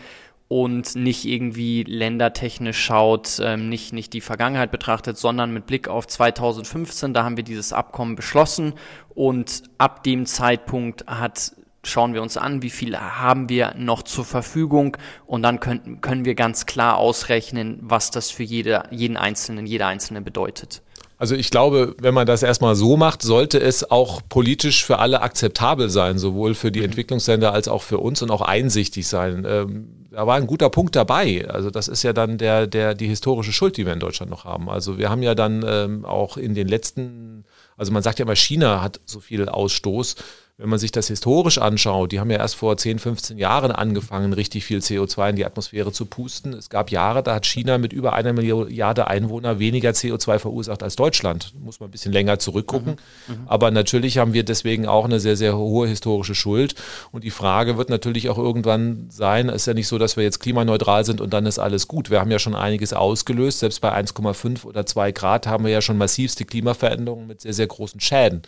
[0.49, 6.07] und nicht irgendwie ländertechnisch schaut, ähm, nicht, nicht die Vergangenheit betrachtet, sondern mit Blick auf
[6.07, 8.75] 2015, da haben wir dieses Abkommen beschlossen
[9.09, 11.57] und ab dem Zeitpunkt hat
[11.87, 16.25] schauen wir uns an, wie viel haben wir noch zur Verfügung und dann können, können
[16.25, 20.83] wir ganz klar ausrechnen, was das für jede, jeden Einzelnen, jede Einzelne bedeutet.
[21.19, 25.23] Also ich glaube, wenn man das erstmal so macht, sollte es auch politisch für alle
[25.23, 26.87] akzeptabel sein, sowohl für die mhm.
[26.87, 29.47] Entwicklungsländer als auch für uns und auch einsichtig sein.
[29.49, 31.47] Ähm, da war ein guter Punkt dabei.
[31.49, 34.45] Also das ist ja dann der, der, die historische Schuld, die wir in Deutschland noch
[34.45, 34.69] haben.
[34.69, 37.45] Also wir haben ja dann ähm, auch in den letzten,
[37.79, 40.17] also man sagt ja immer, China hat so viel Ausstoß
[40.59, 44.33] wenn man sich das historisch anschaut, die haben ja erst vor 10, 15 Jahren angefangen,
[44.33, 46.55] richtig viel CO2 in die Atmosphäre zu pusten.
[46.55, 50.97] Es gab Jahre, da hat China mit über einer Milliarde Einwohner weniger CO2 verursacht als
[50.97, 51.53] Deutschland.
[51.63, 52.97] Muss man ein bisschen länger zurückgucken.
[53.29, 53.35] Mhm.
[53.35, 53.49] Mhm.
[53.49, 56.75] Aber natürlich haben wir deswegen auch eine sehr, sehr hohe historische Schuld.
[57.13, 60.25] Und die Frage wird natürlich auch irgendwann sein, es ist ja nicht so, dass wir
[60.25, 62.09] jetzt klimaneutral sind und dann ist alles gut.
[62.09, 63.59] Wir haben ja schon einiges ausgelöst.
[63.59, 67.67] Selbst bei 1,5 oder 2 Grad haben wir ja schon massivste Klimaveränderungen mit sehr, sehr
[67.67, 68.41] großen Schäden.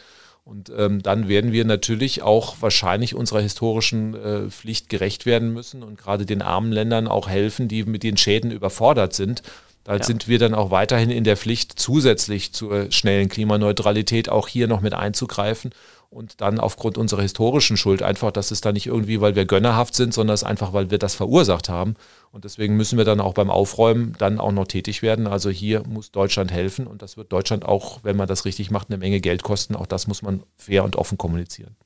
[0.48, 5.82] Und ähm, dann werden wir natürlich auch wahrscheinlich unserer historischen äh, Pflicht gerecht werden müssen
[5.82, 9.42] und gerade den armen Ländern auch helfen, die mit den Schäden überfordert sind.
[9.84, 10.02] Da ja.
[10.02, 14.80] sind wir dann auch weiterhin in der Pflicht, zusätzlich zur schnellen Klimaneutralität auch hier noch
[14.80, 15.70] mit einzugreifen
[16.10, 19.94] und dann aufgrund unserer historischen Schuld einfach, dass es da nicht irgendwie, weil wir gönnerhaft
[19.94, 21.94] sind, sondern es einfach, weil wir das verursacht haben.
[22.32, 25.26] Und deswegen müssen wir dann auch beim Aufräumen dann auch noch tätig werden.
[25.26, 28.88] Also hier muss Deutschland helfen und das wird Deutschland auch, wenn man das richtig macht,
[28.88, 29.76] eine Menge Geld kosten.
[29.76, 31.76] Auch das muss man fair und offen kommunizieren.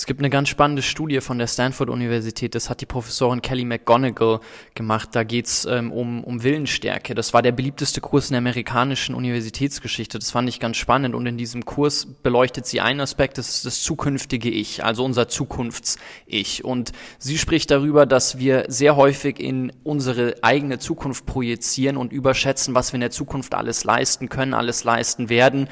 [0.00, 4.40] Es gibt eine ganz spannende Studie von der Stanford-Universität, das hat die Professorin Kelly McGonigal
[4.74, 5.10] gemacht.
[5.12, 7.14] Da geht's ähm, um, um Willensstärke.
[7.14, 10.18] Das war der beliebteste Kurs in der amerikanischen Universitätsgeschichte.
[10.18, 11.14] Das fand ich ganz spannend.
[11.14, 15.28] Und in diesem Kurs beleuchtet sie einen Aspekt, das ist das zukünftige Ich, also unser
[15.28, 16.64] Zukunfts-Ich.
[16.64, 22.74] Und sie spricht darüber, dass wir sehr häufig in unsere eigene Zukunft projizieren und überschätzen,
[22.74, 25.68] was wir in der Zukunft alles leisten können, alles leisten werden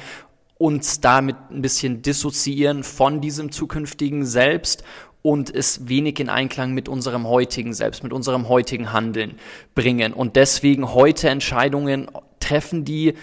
[0.59, 4.83] uns damit ein bisschen dissoziieren von diesem zukünftigen Selbst
[5.21, 9.35] und es wenig in Einklang mit unserem heutigen Selbst, mit unserem heutigen Handeln
[9.73, 13.13] bringen und deswegen heute Entscheidungen treffen, die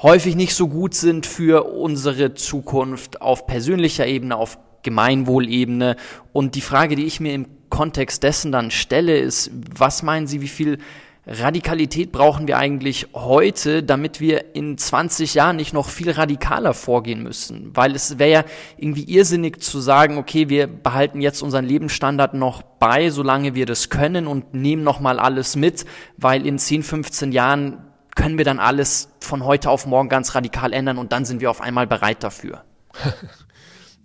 [0.00, 5.96] häufig nicht so gut sind für unsere Zukunft auf persönlicher Ebene, auf Gemeinwohlebene.
[6.32, 10.40] Und die Frage, die ich mir im Kontext dessen dann stelle, ist, was meinen Sie,
[10.40, 10.78] wie viel
[11.26, 17.22] Radikalität brauchen wir eigentlich heute, damit wir in 20 Jahren nicht noch viel radikaler vorgehen
[17.22, 17.74] müssen?
[17.74, 18.44] Weil es wäre ja
[18.76, 23.88] irgendwie irrsinnig zu sagen, okay, wir behalten jetzt unseren Lebensstandard noch bei, solange wir das
[23.88, 25.86] können und nehmen noch mal alles mit,
[26.18, 27.78] weil in 10, 15 Jahren
[28.14, 31.50] können wir dann alles von heute auf morgen ganz radikal ändern und dann sind wir
[31.50, 32.64] auf einmal bereit dafür.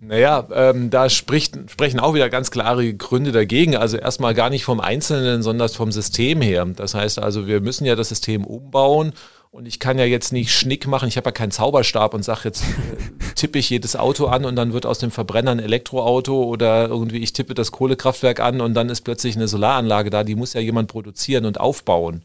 [0.02, 3.76] Naja, ähm, da spricht, sprechen auch wieder ganz klare Gründe dagegen.
[3.76, 6.64] Also erstmal gar nicht vom Einzelnen, sondern vom System her.
[6.64, 9.12] Das heißt also, wir müssen ja das System umbauen.
[9.50, 12.42] Und ich kann ja jetzt nicht Schnick machen, ich habe ja keinen Zauberstab und sage
[12.44, 16.44] jetzt, äh, tippe ich jedes Auto an und dann wird aus dem Verbrenner ein Elektroauto
[16.44, 20.36] oder irgendwie ich tippe das Kohlekraftwerk an und dann ist plötzlich eine Solaranlage da, die
[20.36, 22.22] muss ja jemand produzieren und aufbauen.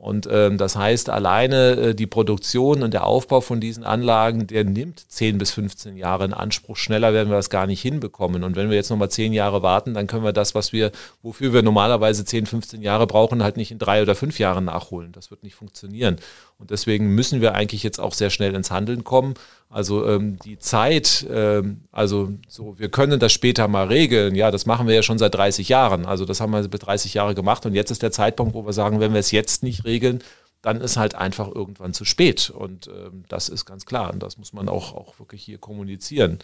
[0.00, 4.62] Und ähm, das heißt, alleine äh, die Produktion und der Aufbau von diesen Anlagen, der
[4.62, 6.76] nimmt 10 bis 15 Jahre in Anspruch.
[6.76, 8.44] Schneller werden wir das gar nicht hinbekommen.
[8.44, 10.92] Und wenn wir jetzt nochmal 10 Jahre warten, dann können wir das, was wir,
[11.22, 15.10] wofür wir normalerweise 10, 15 Jahre brauchen, halt nicht in drei oder fünf Jahren nachholen.
[15.10, 16.16] Das wird nicht funktionieren.
[16.58, 19.34] Und deswegen müssen wir eigentlich jetzt auch sehr schnell ins Handeln kommen.
[19.70, 24.34] Also ähm, die Zeit, ähm, also so, wir können das später mal regeln.
[24.34, 26.04] Ja, das machen wir ja schon seit 30 Jahren.
[26.04, 28.72] Also das haben wir seit 30 Jahre gemacht und jetzt ist der Zeitpunkt, wo wir
[28.72, 30.20] sagen, wenn wir es jetzt nicht regeln,
[30.62, 32.50] dann ist halt einfach irgendwann zu spät.
[32.50, 34.12] Und ähm, das ist ganz klar.
[34.12, 36.40] Und das muss man auch, auch wirklich hier kommunizieren.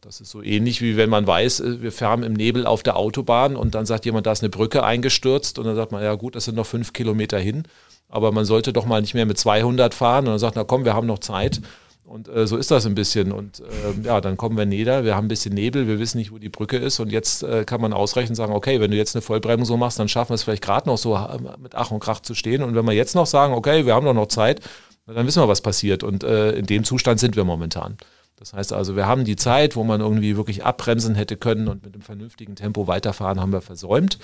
[0.00, 2.96] Das ist so ähnlich wie wenn man weiß, äh, wir fahren im Nebel auf der
[2.96, 6.14] Autobahn und dann sagt jemand, da ist eine Brücke eingestürzt und dann sagt man, ja
[6.14, 7.64] gut, das sind noch fünf Kilometer hin,
[8.08, 10.84] aber man sollte doch mal nicht mehr mit 200 fahren und dann sagt, na komm,
[10.84, 11.60] wir haben noch Zeit
[12.08, 13.32] und äh, so ist das ein bisschen.
[13.32, 16.32] Und äh, ja, dann kommen wir nieder, wir haben ein bisschen Nebel, wir wissen nicht,
[16.32, 16.98] wo die Brücke ist.
[17.00, 19.98] Und jetzt äh, kann man ausrechnen und sagen, okay, wenn du jetzt eine Vollbremsung machst,
[19.98, 22.62] dann schaffen wir es vielleicht gerade noch so äh, mit Ach und Krach zu stehen.
[22.62, 24.60] Und wenn wir jetzt noch sagen, okay, wir haben doch noch Zeit,
[25.06, 26.02] dann wissen wir, was passiert.
[26.02, 27.98] Und äh, in dem Zustand sind wir momentan.
[28.36, 31.84] Das heißt also, wir haben die Zeit, wo man irgendwie wirklich abbremsen hätte können und
[31.84, 34.18] mit einem vernünftigen Tempo weiterfahren, haben wir versäumt.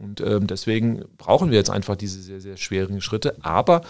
[0.00, 3.36] Und ähm, deswegen brauchen wir jetzt einfach diese sehr, sehr schwierigen Schritte.
[3.42, 3.82] Aber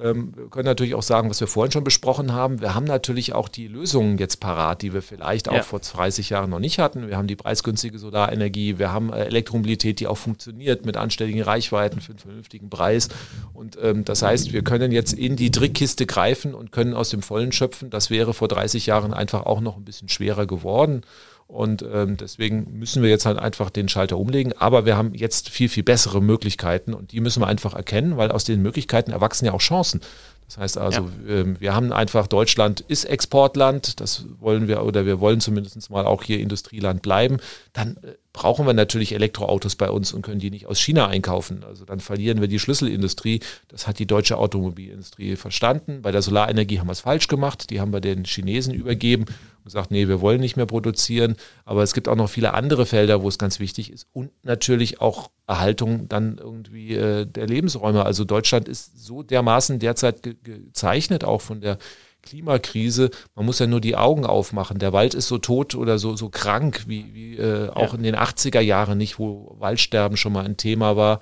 [0.00, 2.60] ähm, wir können natürlich auch sagen, was wir vorhin schon besprochen haben.
[2.60, 5.62] Wir haben natürlich auch die Lösungen jetzt parat, die wir vielleicht auch ja.
[5.62, 7.08] vor 30 Jahren noch nicht hatten.
[7.08, 12.00] Wir haben die preisgünstige Solarenergie, wir haben äh, Elektromobilität, die auch funktioniert mit anständigen Reichweiten
[12.00, 13.08] für einen vernünftigen Preis.
[13.54, 17.22] Und ähm, das heißt, wir können jetzt in die Trickkiste greifen und können aus dem
[17.22, 17.90] Vollen schöpfen.
[17.90, 21.02] Das wäre vor 30 Jahren einfach auch noch ein bisschen schwerer geworden.
[21.48, 24.52] Und ähm, deswegen müssen wir jetzt halt einfach den Schalter umlegen.
[24.58, 28.32] Aber wir haben jetzt viel, viel bessere Möglichkeiten und die müssen wir einfach erkennen, weil
[28.32, 30.00] aus den Möglichkeiten erwachsen ja auch Chancen.
[30.46, 31.34] Das heißt also, ja.
[31.34, 36.06] Ähm, wir haben einfach, Deutschland ist Exportland, das wollen wir, oder wir wollen zumindest mal
[36.06, 37.38] auch hier Industrieland bleiben.
[37.72, 41.64] Dann äh, brauchen wir natürlich Elektroautos bei uns und können die nicht aus China einkaufen.
[41.64, 43.40] Also dann verlieren wir die Schlüsselindustrie.
[43.68, 46.02] Das hat die deutsche Automobilindustrie verstanden.
[46.02, 47.70] Bei der Solarenergie haben wir es falsch gemacht.
[47.70, 51.36] Die haben wir den Chinesen übergeben und gesagt, nee, wir wollen nicht mehr produzieren.
[51.64, 54.06] Aber es gibt auch noch viele andere Felder, wo es ganz wichtig ist.
[54.12, 58.04] Und natürlich auch Erhaltung dann irgendwie äh, der Lebensräume.
[58.04, 61.78] Also Deutschland ist so dermaßen derzeit ge gezeichnet, auch von der
[62.26, 63.10] Klimakrise.
[63.34, 64.78] Man muss ja nur die Augen aufmachen.
[64.78, 67.94] Der Wald ist so tot oder so, so krank wie, wie äh, auch ja.
[67.94, 71.20] in den 80er Jahren nicht, wo Waldsterben schon mal ein Thema war.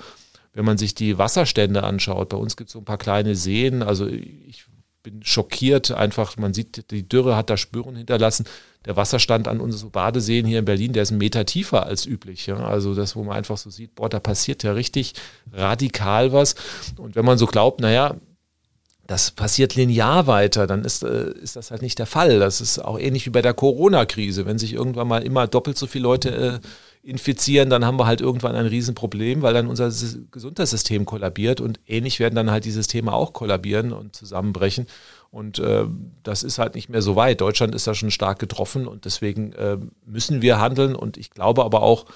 [0.52, 3.82] Wenn man sich die Wasserstände anschaut, bei uns gibt es so ein paar kleine Seen.
[3.82, 4.64] Also ich
[5.02, 6.36] bin schockiert einfach.
[6.36, 8.46] Man sieht, die Dürre hat da Spuren hinterlassen.
[8.86, 12.46] Der Wasserstand an unseren Badeseen hier in Berlin, der ist einen Meter tiefer als üblich.
[12.46, 12.56] Ja?
[12.56, 15.14] Also das, wo man einfach so sieht, boah, da passiert ja richtig
[15.52, 16.54] radikal was.
[16.96, 18.16] Und wenn man so glaubt, naja,
[19.06, 22.38] das passiert linear weiter, dann ist, äh, ist das halt nicht der Fall.
[22.38, 24.46] Das ist auch ähnlich wie bei der Corona-Krise.
[24.46, 26.58] Wenn sich irgendwann mal immer doppelt so viele Leute äh,
[27.02, 29.90] infizieren, dann haben wir halt irgendwann ein Riesenproblem, weil dann unser
[30.30, 34.86] Gesundheitssystem kollabiert und ähnlich werden dann halt die Systeme auch kollabieren und zusammenbrechen.
[35.30, 35.84] Und äh,
[36.22, 37.40] das ist halt nicht mehr so weit.
[37.40, 39.76] Deutschland ist da schon stark getroffen und deswegen äh,
[40.06, 40.94] müssen wir handeln.
[40.94, 42.06] Und ich glaube aber auch,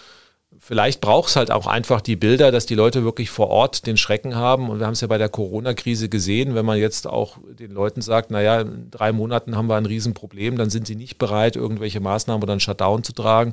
[0.58, 3.96] vielleicht braucht es halt auch einfach die Bilder, dass die Leute wirklich vor Ort den
[3.96, 4.68] Schrecken haben.
[4.68, 8.02] Und wir haben es ja bei der Corona-Krise gesehen, wenn man jetzt auch den Leuten
[8.02, 12.00] sagt, naja, in drei Monaten haben wir ein Riesenproblem, dann sind sie nicht bereit, irgendwelche
[12.00, 13.52] Maßnahmen oder einen Shutdown zu tragen.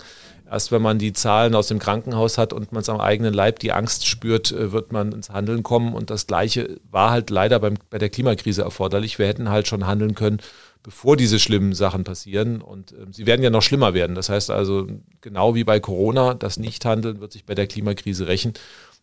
[0.49, 3.59] Erst wenn man die Zahlen aus dem Krankenhaus hat und man es am eigenen Leib
[3.59, 5.93] die Angst spürt, äh, wird man ins Handeln kommen.
[5.93, 9.17] Und das Gleiche war halt leider beim, bei der Klimakrise erforderlich.
[9.17, 10.39] Wir hätten halt schon handeln können,
[10.85, 12.61] bevor diese schlimmen Sachen passieren.
[12.61, 14.15] Und äh, sie werden ja noch schlimmer werden.
[14.15, 14.87] Das heißt also,
[15.19, 18.53] genau wie bei Corona, das Nichthandeln wird sich bei der Klimakrise rächen.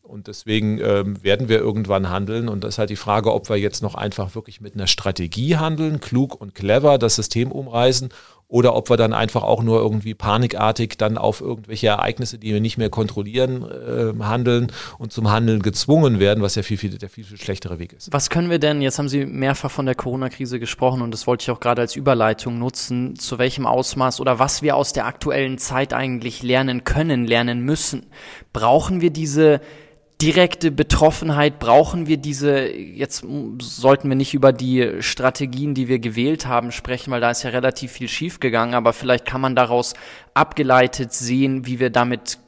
[0.02, 2.48] Und deswegen ähm, werden wir irgendwann handeln.
[2.48, 5.56] Und das ist halt die Frage, ob wir jetzt noch einfach wirklich mit einer Strategie
[5.56, 8.10] handeln, klug und clever das System umreißen
[8.52, 12.60] oder ob wir dann einfach auch nur irgendwie panikartig dann auf irgendwelche Ereignisse, die wir
[12.60, 17.08] nicht mehr kontrollieren, äh, handeln und zum Handeln gezwungen werden, was ja viel, viel, der
[17.08, 18.12] viel, viel schlechtere Weg ist.
[18.12, 21.44] Was können wir denn, jetzt haben Sie mehrfach von der Corona-Krise gesprochen und das wollte
[21.44, 25.56] ich auch gerade als Überleitung nutzen, zu welchem Ausmaß oder was wir aus der aktuellen
[25.56, 28.04] Zeit eigentlich lernen können, lernen müssen.
[28.52, 29.62] Brauchen wir diese
[30.22, 31.58] direkte Betroffenheit?
[31.58, 33.24] Brauchen wir diese, jetzt
[33.60, 37.50] sollten wir nicht über die Strategien, die wir gewählt haben, sprechen, weil da ist ja
[37.50, 39.94] relativ viel schiefgegangen, aber vielleicht kann man daraus
[40.32, 42.38] abgeleitet sehen, wie wir damit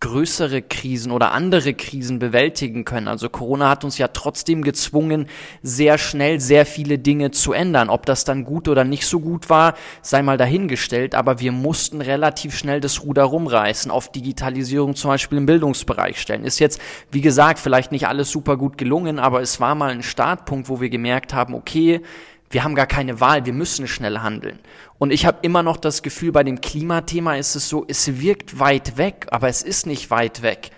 [0.00, 3.08] größere Krisen oder andere Krisen bewältigen können.
[3.08, 5.26] Also Corona hat uns ja trotzdem gezwungen,
[5.62, 7.88] sehr schnell sehr viele Dinge zu ändern.
[7.88, 12.02] Ob das dann gut oder nicht so gut war, sei mal dahingestellt, aber wir mussten
[12.02, 16.44] relativ schnell das Ruder rumreißen, auf Digitalisierung zum Beispiel im Bildungsbereich stellen.
[16.44, 16.80] Ist jetzt,
[17.10, 20.80] wie gesagt, vielleicht nicht alles super gut gelungen, aber es war mal ein Startpunkt, wo
[20.80, 22.02] wir gemerkt haben, okay,
[22.50, 24.58] wir haben gar keine Wahl, wir müssen schnell handeln.
[24.98, 28.58] Und ich habe immer noch das Gefühl, bei dem Klimathema ist es so, es wirkt
[28.58, 30.70] weit weg, aber es ist nicht weit weg.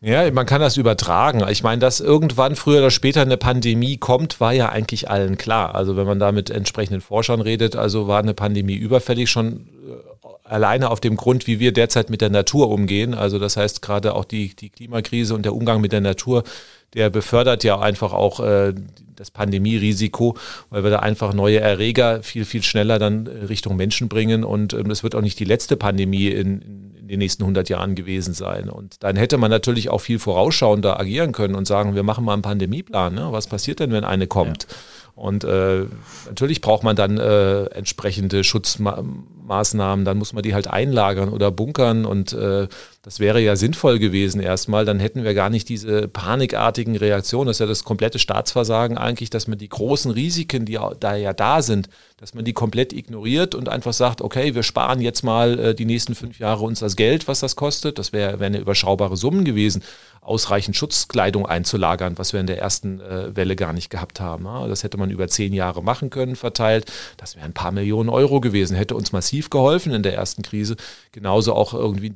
[0.00, 1.42] Ja, man kann das übertragen.
[1.48, 5.74] Ich meine, dass irgendwann früher oder später eine Pandemie kommt, war ja eigentlich allen klar.
[5.74, 10.26] Also wenn man da mit entsprechenden Forschern redet, also war eine Pandemie überfällig schon äh,
[10.44, 13.14] alleine auf dem Grund, wie wir derzeit mit der Natur umgehen.
[13.14, 16.44] Also das heißt gerade auch die, die Klimakrise und der Umgang mit der Natur,
[16.92, 18.74] der befördert ja einfach auch äh,
[19.16, 20.36] das Pandemierisiko,
[20.68, 24.44] weil wir da einfach neue Erreger viel, viel schneller dann Richtung Menschen bringen.
[24.44, 27.94] Und ähm, es wird auch nicht die letzte Pandemie in in den nächsten 100 Jahren
[27.94, 28.68] gewesen sein.
[28.68, 32.34] Und dann hätte man natürlich auch viel vorausschauender agieren können und sagen, wir machen mal
[32.34, 33.14] einen Pandemieplan.
[33.14, 33.28] Ne?
[33.30, 34.66] Was passiert denn, wenn eine kommt?
[34.68, 34.76] Ja.
[35.16, 35.84] Und äh,
[36.26, 42.04] natürlich braucht man dann äh, entsprechende Schutzmaßnahmen, dann muss man die halt einlagern oder bunkern
[42.04, 42.66] und äh,
[43.04, 47.48] das wäre ja sinnvoll gewesen erstmal, dann hätten wir gar nicht diese panikartigen Reaktionen.
[47.48, 51.34] Das ist ja das komplette Staatsversagen eigentlich, dass man die großen Risiken, die da ja
[51.34, 55.58] da sind, dass man die komplett ignoriert und einfach sagt, okay, wir sparen jetzt mal
[55.58, 57.98] äh, die nächsten fünf Jahre uns das Geld, was das kostet.
[57.98, 59.82] Das wäre wär eine überschaubare Summen gewesen
[60.24, 64.44] ausreichend Schutzkleidung einzulagern, was wir in der ersten äh, Welle gar nicht gehabt haben.
[64.68, 66.90] Das hätte man über zehn Jahre machen können, verteilt.
[67.18, 70.76] Das wären ein paar Millionen Euro gewesen, hätte uns massiv geholfen in der ersten Krise.
[71.12, 72.14] Genauso auch irgendwie ein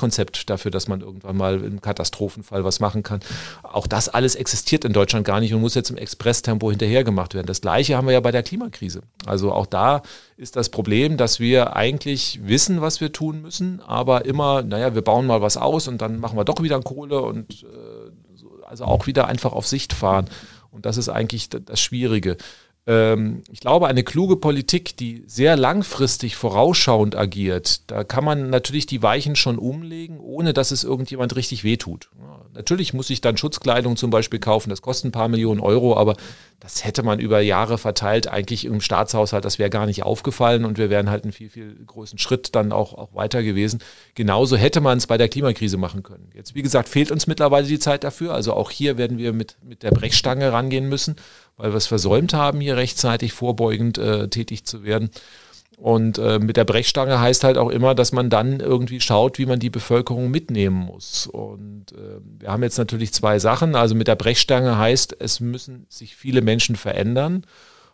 [0.00, 3.20] Digitalisierungskonzept dafür, dass man irgendwann mal im Katastrophenfall was machen kann.
[3.62, 7.34] Auch das alles existiert in Deutschland gar nicht und muss jetzt im Expresstempo hinterher gemacht
[7.34, 7.46] werden.
[7.46, 9.02] Das Gleiche haben wir ja bei der Klimakrise.
[9.26, 10.02] Also auch da
[10.36, 15.02] ist das Problem, dass wir eigentlich wissen, was wir tun müssen, aber immer, naja, wir
[15.02, 19.06] bauen mal was aus und dann machen wir doch wieder Kohle und äh, also auch
[19.06, 20.26] wieder einfach auf Sicht fahren.
[20.70, 22.36] Und das ist eigentlich das Schwierige.
[22.90, 28.84] Ähm, ich glaube, eine kluge Politik, die sehr langfristig vorausschauend agiert, da kann man natürlich
[28.86, 32.10] die Weichen schon umlegen, ohne dass es irgendjemand richtig wehtut.
[32.52, 36.16] Natürlich muss ich dann Schutzkleidung zum Beispiel kaufen, das kostet ein paar Millionen Euro, aber
[36.58, 40.76] das hätte man über Jahre verteilt eigentlich im Staatshaushalt, das wäre gar nicht aufgefallen und
[40.76, 43.80] wir wären halt einen viel, viel größeren Schritt dann auch, auch weiter gewesen.
[44.14, 46.28] Genauso hätte man es bei der Klimakrise machen können.
[46.34, 48.34] Jetzt, wie gesagt, fehlt uns mittlerweile die Zeit dafür.
[48.34, 51.16] Also auch hier werden wir mit, mit der Brechstange rangehen müssen,
[51.60, 55.10] weil wir es versäumt haben, hier rechtzeitig vorbeugend äh, tätig zu werden.
[55.76, 59.46] Und äh, mit der Brechstange heißt halt auch immer, dass man dann irgendwie schaut, wie
[59.46, 61.26] man die Bevölkerung mitnehmen muss.
[61.26, 63.74] Und äh, wir haben jetzt natürlich zwei Sachen.
[63.74, 67.44] Also mit der Brechstange heißt, es müssen sich viele Menschen verändern.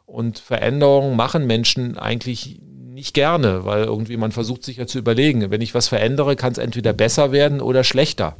[0.04, 5.50] Und Veränderungen machen Menschen eigentlich nicht gerne, weil irgendwie man versucht sich ja zu überlegen,
[5.50, 8.36] wenn ich was verändere, kann es entweder besser werden oder schlechter.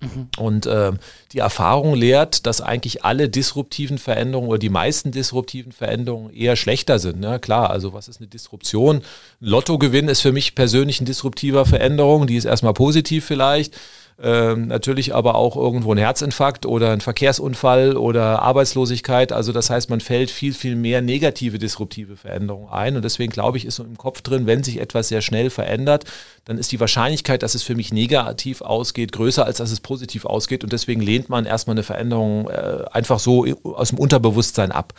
[0.00, 0.28] Mhm.
[0.38, 0.92] Und äh,
[1.32, 6.98] die Erfahrung lehrt, dass eigentlich alle disruptiven Veränderungen oder die meisten disruptiven Veränderungen eher schlechter
[6.98, 7.20] sind.
[7.20, 7.38] Ne?
[7.38, 9.02] Klar, also was ist eine Disruption?
[9.40, 13.76] Lottogewinn ist für mich persönlich ein disruptiver Veränderung, die ist erstmal positiv vielleicht.
[14.22, 19.32] Ähm, natürlich aber auch irgendwo ein Herzinfarkt oder ein Verkehrsunfall oder Arbeitslosigkeit.
[19.32, 22.96] Also das heißt, man fällt viel, viel mehr negative disruptive Veränderungen ein.
[22.96, 26.04] Und deswegen glaube ich, ist so im Kopf drin, wenn sich etwas sehr schnell verändert,
[26.44, 30.26] dann ist die Wahrscheinlichkeit, dass es für mich negativ ausgeht, größer, als dass es positiv
[30.26, 30.64] ausgeht.
[30.64, 34.92] Und deswegen lehnt man erstmal eine Veränderung äh, einfach so aus dem Unterbewusstsein ab.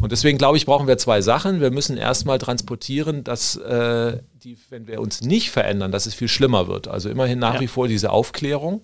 [0.00, 1.60] Und deswegen glaube ich, brauchen wir zwei Sachen.
[1.60, 6.28] Wir müssen erstmal transportieren, dass äh, die, wenn wir uns nicht verändern, dass es viel
[6.28, 6.88] schlimmer wird.
[6.88, 7.60] Also immerhin nach ja.
[7.60, 8.82] wie vor diese Aufklärung.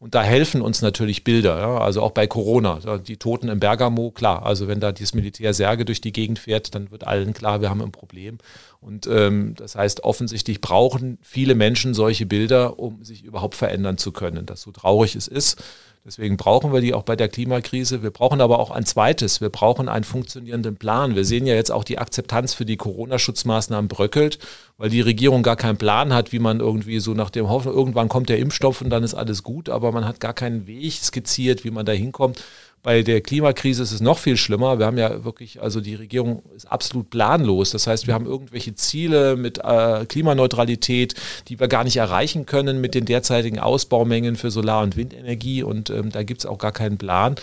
[0.00, 1.78] Und da helfen uns natürlich Bilder, ja?
[1.78, 2.98] also auch bei Corona.
[2.98, 6.74] Die Toten im Bergamo, klar, also wenn da dieses Militär Särge durch die Gegend fährt,
[6.74, 8.38] dann wird allen klar, wir haben ein Problem.
[8.80, 14.12] Und ähm, das heißt, offensichtlich brauchen viele Menschen solche Bilder, um sich überhaupt verändern zu
[14.12, 14.44] können.
[14.44, 15.62] Das so traurig es ist.
[16.06, 18.02] Deswegen brauchen wir die auch bei der Klimakrise.
[18.02, 19.40] Wir brauchen aber auch ein zweites.
[19.40, 21.14] Wir brauchen einen funktionierenden Plan.
[21.14, 24.38] Wir sehen ja jetzt auch die Akzeptanz für die Corona-Schutzmaßnahmen bröckelt,
[24.76, 28.10] weil die Regierung gar keinen Plan hat, wie man irgendwie so nach dem Hoffen, irgendwann
[28.10, 31.64] kommt der Impfstoff und dann ist alles gut, aber man hat gar keinen Weg skizziert,
[31.64, 32.44] wie man da hinkommt.
[32.84, 34.78] Bei der Klimakrise ist es noch viel schlimmer.
[34.78, 37.70] Wir haben ja wirklich, also die Regierung ist absolut planlos.
[37.70, 41.14] Das heißt, wir haben irgendwelche Ziele mit äh, Klimaneutralität,
[41.48, 45.62] die wir gar nicht erreichen können mit den derzeitigen Ausbaumengen für Solar- und Windenergie.
[45.62, 47.36] Und ähm, da gibt es auch gar keinen Plan.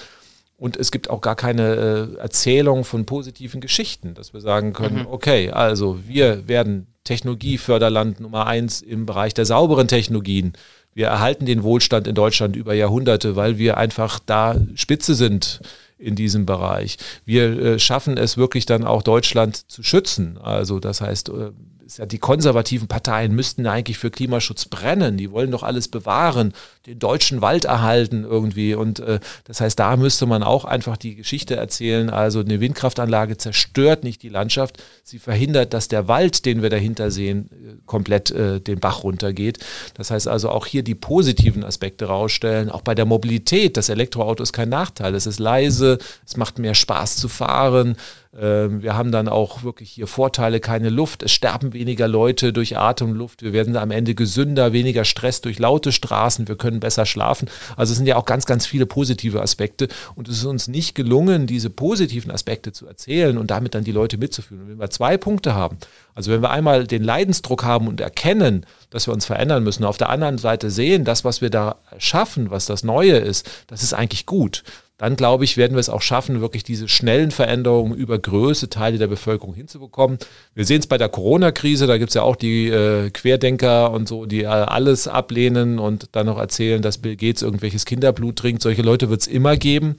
[0.57, 4.99] Und es gibt auch gar keine äh, Erzählung von positiven Geschichten, dass wir sagen können,
[4.99, 5.07] mhm.
[5.07, 10.53] okay, also wir werden Technologieförderland Nummer eins im Bereich der sauberen Technologien.
[10.93, 15.61] Wir erhalten den Wohlstand in Deutschland über Jahrhunderte, weil wir einfach da Spitze sind
[15.97, 16.97] in diesem Bereich.
[17.25, 20.37] Wir äh, schaffen es wirklich dann auch Deutschland zu schützen.
[20.41, 21.51] Also das heißt, äh,
[21.97, 25.17] ja, die konservativen Parteien müssten eigentlich für Klimaschutz brennen.
[25.17, 26.53] Die wollen doch alles bewahren,
[26.85, 28.73] den deutschen Wald erhalten irgendwie.
[28.75, 32.09] Und äh, das heißt, da müsste man auch einfach die Geschichte erzählen.
[32.09, 37.11] Also eine Windkraftanlage zerstört nicht die Landschaft, sie verhindert, dass der Wald, den wir dahinter
[37.11, 39.59] sehen, äh, komplett äh, den Bach runtergeht.
[39.95, 42.69] Das heißt also auch hier die positiven Aspekte rausstellen.
[42.69, 45.15] Auch bei der Mobilität, das Elektroauto ist kein Nachteil.
[45.15, 47.95] Es ist leise, es macht mehr Spaß zu fahren
[48.33, 51.21] wir haben dann auch wirklich hier Vorteile, keine Luft.
[51.21, 53.41] Es sterben weniger Leute durch Atemluft.
[53.41, 56.47] Wir werden am Ende gesünder, weniger Stress durch laute Straßen.
[56.47, 57.49] Wir können besser schlafen.
[57.75, 59.89] Also es sind ja auch ganz, ganz viele positive Aspekte.
[60.15, 63.91] Und es ist uns nicht gelungen, diese positiven Aspekte zu erzählen und damit dann die
[63.91, 64.63] Leute mitzuführen.
[64.63, 65.77] Und wenn wir zwei Punkte haben,
[66.15, 69.97] also wenn wir einmal den Leidensdruck haben und erkennen, dass wir uns verändern müssen, auf
[69.97, 73.93] der anderen Seite sehen, das, was wir da schaffen, was das Neue ist, das ist
[73.93, 74.63] eigentlich gut
[75.01, 78.99] dann glaube ich, werden wir es auch schaffen, wirklich diese schnellen Veränderungen über größte Teile
[78.99, 80.19] der Bevölkerung hinzubekommen.
[80.53, 84.07] Wir sehen es bei der Corona-Krise, da gibt es ja auch die äh, Querdenker und
[84.07, 88.61] so, die äh, alles ablehnen und dann noch erzählen, dass Bill Gates irgendwelches Kinderblut trinkt.
[88.61, 89.95] Solche Leute wird es immer geben.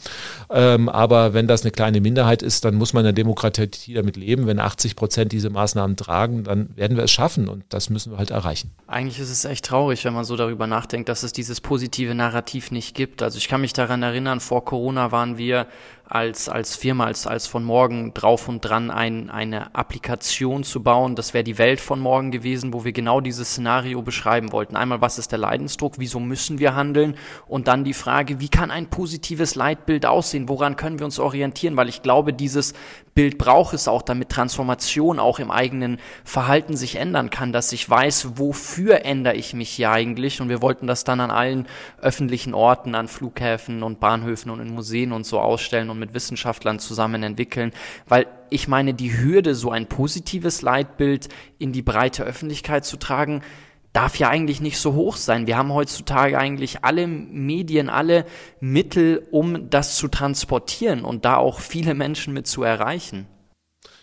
[0.51, 4.17] Ähm, aber wenn das eine kleine Minderheit ist, dann muss man in der Demokratie damit
[4.17, 4.47] leben.
[4.47, 8.19] Wenn 80 Prozent diese Maßnahmen tragen, dann werden wir es schaffen und das müssen wir
[8.19, 8.71] halt erreichen.
[8.87, 12.71] Eigentlich ist es echt traurig, wenn man so darüber nachdenkt, dass es dieses positive Narrativ
[12.71, 13.21] nicht gibt.
[13.21, 15.67] Also ich kann mich daran erinnern, vor Corona Corona waren wir
[16.15, 21.17] als, als Firma, als, als von morgen drauf und dran ein, eine Applikation zu bauen.
[21.17, 24.77] Das wäre die Welt von morgen gewesen, wo wir genau dieses Szenario beschreiben wollten.
[24.77, 25.95] Einmal, was ist der Leidensdruck?
[25.97, 27.17] Wieso müssen wir handeln?
[27.47, 30.51] Und dann die Frage, wie kann ein positives Leitbild aussehen?
[30.51, 31.79] Woran können wir uns orientieren?
[31.79, 32.75] Weil ich glaube, dieses
[33.15, 37.89] Bild braucht es auch, damit Transformation auch im eigenen Verhalten sich ändern kann, dass ich
[37.89, 40.43] weiß, wofür ändere ich mich hier eigentlich.
[40.43, 41.67] Und wir wollten das dann an allen
[42.03, 46.79] öffentlichen Orten, an Flughäfen und Bahnhöfen und in Museen und so ausstellen und mit Wissenschaftlern
[46.79, 47.73] zusammen entwickeln,
[48.07, 51.29] weil ich meine, die Hürde, so ein positives Leitbild
[51.59, 53.43] in die breite Öffentlichkeit zu tragen,
[53.93, 55.47] darf ja eigentlich nicht so hoch sein.
[55.47, 58.25] Wir haben heutzutage eigentlich alle Medien, alle
[58.61, 63.27] Mittel, um das zu transportieren und da auch viele Menschen mit zu erreichen.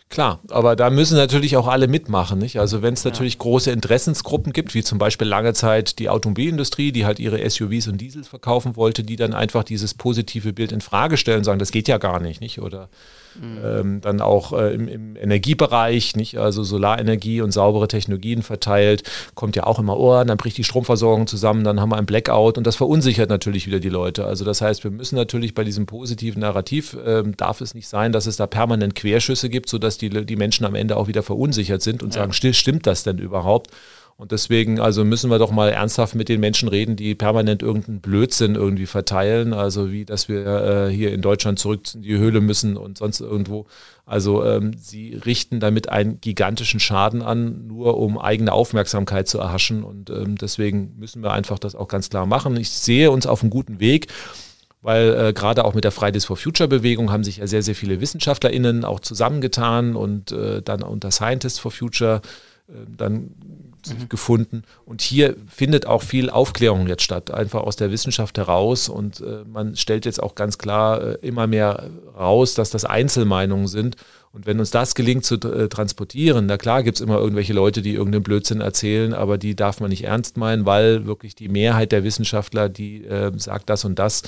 [0.10, 2.40] Klar, aber da müssen natürlich auch alle mitmachen.
[2.40, 2.60] Nicht?
[2.60, 3.42] Also wenn es natürlich ja.
[3.42, 8.02] große Interessensgruppen gibt, wie zum Beispiel lange Zeit die Automobilindustrie, die halt ihre SUVs und
[8.02, 11.88] Diesels verkaufen wollte, die dann einfach dieses positive Bild in Frage stellen, sagen, das geht
[11.88, 12.60] ja gar nicht, nicht?
[12.60, 12.90] Oder
[13.42, 13.58] Mhm.
[13.64, 16.38] Ähm, dann auch äh, im, im, Energiebereich, nicht?
[16.38, 19.04] Also Solarenergie und saubere Technologien verteilt,
[19.36, 22.58] kommt ja auch immer, oh, dann bricht die Stromversorgung zusammen, dann haben wir ein Blackout
[22.58, 24.26] und das verunsichert natürlich wieder die Leute.
[24.26, 28.12] Also das heißt, wir müssen natürlich bei diesem positiven Narrativ, äh, darf es nicht sein,
[28.12, 31.82] dass es da permanent Querschüsse gibt, sodass die, die Menschen am Ende auch wieder verunsichert
[31.82, 32.22] sind und ja.
[32.22, 33.70] sagen, still, stimmt das denn überhaupt?
[34.20, 38.02] Und deswegen, also müssen wir doch mal ernsthaft mit den Menschen reden, die permanent irgendeinen
[38.02, 39.54] Blödsinn irgendwie verteilen.
[39.54, 43.22] Also wie, dass wir äh, hier in Deutschland zurück in die Höhle müssen und sonst
[43.22, 43.66] irgendwo.
[44.06, 49.86] Also ähm, sie richten damit einen gigantischen Schaden an, nur um eigene Aufmerksamkeit zu erhaschen.
[49.86, 52.58] Und ähm, deswegen müssen wir einfach das auch ganz klar machen.
[52.58, 54.08] Ich sehe uns auf einem guten Weg
[54.82, 57.76] weil äh, gerade auch mit der Fridays for Future Bewegung haben sich ja sehr, sehr
[57.76, 62.22] viele WissenschaftlerInnen auch zusammengetan und äh, dann unter Scientists for Future
[62.70, 63.32] äh, dann
[63.88, 64.10] mhm.
[64.10, 64.64] gefunden.
[64.86, 68.90] Und hier findet auch viel Aufklärung jetzt statt, einfach aus der Wissenschaft heraus.
[68.90, 73.68] Und äh, man stellt jetzt auch ganz klar äh, immer mehr raus, dass das Einzelmeinungen
[73.68, 73.96] sind.
[74.32, 77.82] Und wenn uns das gelingt zu äh, transportieren, na klar gibt es immer irgendwelche Leute,
[77.82, 81.92] die irgendeinen Blödsinn erzählen, aber die darf man nicht ernst meinen, weil wirklich die Mehrheit
[81.92, 84.22] der Wissenschaftler, die äh, sagt das und das.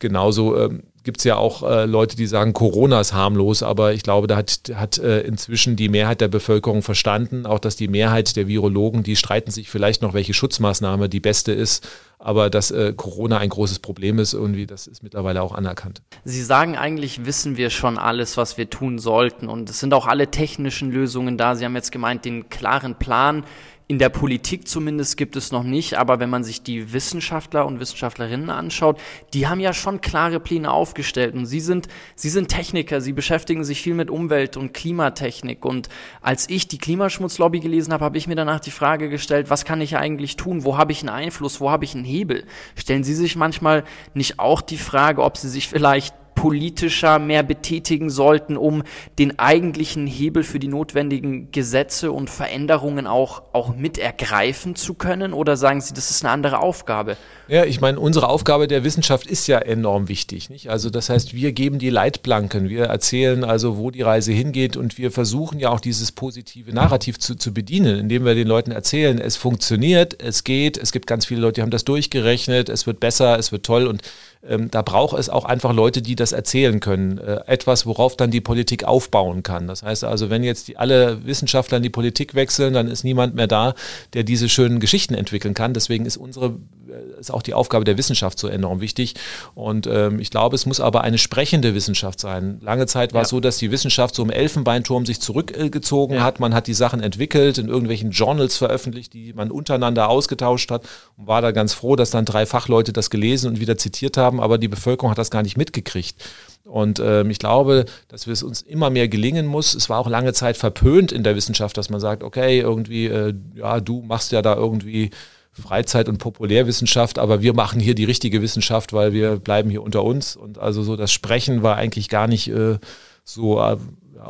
[0.00, 4.02] Genauso ähm, gibt es ja auch äh, Leute, die sagen, Corona ist harmlos, aber ich
[4.02, 8.36] glaube, da hat, hat äh, inzwischen die Mehrheit der Bevölkerung verstanden, auch dass die Mehrheit
[8.36, 11.88] der Virologen, die streiten sich vielleicht noch, welche Schutzmaßnahme die beste ist,
[12.18, 16.02] aber dass äh, Corona ein großes Problem ist, irgendwie, das ist mittlerweile auch anerkannt.
[16.24, 20.06] Sie sagen eigentlich, wissen wir schon alles, was wir tun sollten und es sind auch
[20.06, 21.56] alle technischen Lösungen da.
[21.56, 23.44] Sie haben jetzt gemeint, den klaren Plan,
[23.88, 27.80] in der Politik zumindest gibt es noch nicht, aber wenn man sich die Wissenschaftler und
[27.80, 28.98] Wissenschaftlerinnen anschaut,
[29.34, 33.64] die haben ja schon klare Pläne aufgestellt und sie sind, sie sind Techniker, sie beschäftigen
[33.64, 35.88] sich viel mit Umwelt und Klimatechnik und
[36.20, 39.80] als ich die Klimaschmutzlobby gelesen habe, habe ich mir danach die Frage gestellt, was kann
[39.80, 40.64] ich eigentlich tun?
[40.64, 41.60] Wo habe ich einen Einfluss?
[41.60, 42.44] Wo habe ich einen Hebel?
[42.76, 48.10] Stellen Sie sich manchmal nicht auch die Frage, ob Sie sich vielleicht politischer mehr betätigen
[48.10, 48.82] sollten, um
[49.16, 55.34] den eigentlichen Hebel für die notwendigen Gesetze und Veränderungen auch, auch mit ergreifen zu können?
[55.34, 57.16] Oder sagen Sie, das ist eine andere Aufgabe?
[57.46, 60.50] Ja, ich meine, unsere Aufgabe der Wissenschaft ist ja enorm wichtig.
[60.50, 60.68] Nicht?
[60.68, 64.98] Also das heißt, wir geben die Leitplanken, wir erzählen also, wo die Reise hingeht und
[64.98, 69.20] wir versuchen ja auch dieses positive Narrativ zu, zu bedienen, indem wir den Leuten erzählen,
[69.20, 72.98] es funktioniert, es geht, es gibt ganz viele Leute, die haben das durchgerechnet, es wird
[72.98, 74.02] besser, es wird toll und
[74.48, 77.18] ähm, da braucht es auch einfach Leute, die das erzählen können.
[77.18, 79.68] Äh, etwas, worauf dann die Politik aufbauen kann.
[79.68, 83.34] Das heißt also, wenn jetzt die, alle Wissenschaftler in die Politik wechseln, dann ist niemand
[83.36, 83.74] mehr da,
[84.14, 85.74] der diese schönen Geschichten entwickeln kann.
[85.74, 86.56] Deswegen ist unsere,
[86.88, 89.14] äh, ist auch die Aufgabe der Wissenschaft so enorm wichtig.
[89.54, 92.58] Und ähm, ich glaube, es muss aber eine sprechende Wissenschaft sein.
[92.62, 93.24] Lange Zeit war ja.
[93.24, 96.24] es so, dass die Wissenschaft so im Elfenbeinturm sich zurückgezogen ja.
[96.24, 96.40] hat.
[96.40, 100.82] Man hat die Sachen entwickelt, in irgendwelchen Journals veröffentlicht, die man untereinander ausgetauscht hat
[101.16, 104.31] und war da ganz froh, dass dann drei Fachleute das gelesen und wieder zitiert haben
[104.32, 106.16] haben, aber die Bevölkerung hat das gar nicht mitgekriegt.
[106.64, 109.74] Und ähm, ich glaube, dass es uns immer mehr gelingen muss.
[109.74, 113.34] Es war auch lange Zeit verpönt in der Wissenschaft, dass man sagt, okay, irgendwie, äh,
[113.54, 115.10] ja, du machst ja da irgendwie
[115.52, 120.02] Freizeit- und Populärwissenschaft, aber wir machen hier die richtige Wissenschaft, weil wir bleiben hier unter
[120.02, 120.36] uns.
[120.36, 122.78] Und also so das Sprechen war eigentlich gar nicht äh,
[123.24, 123.76] so äh,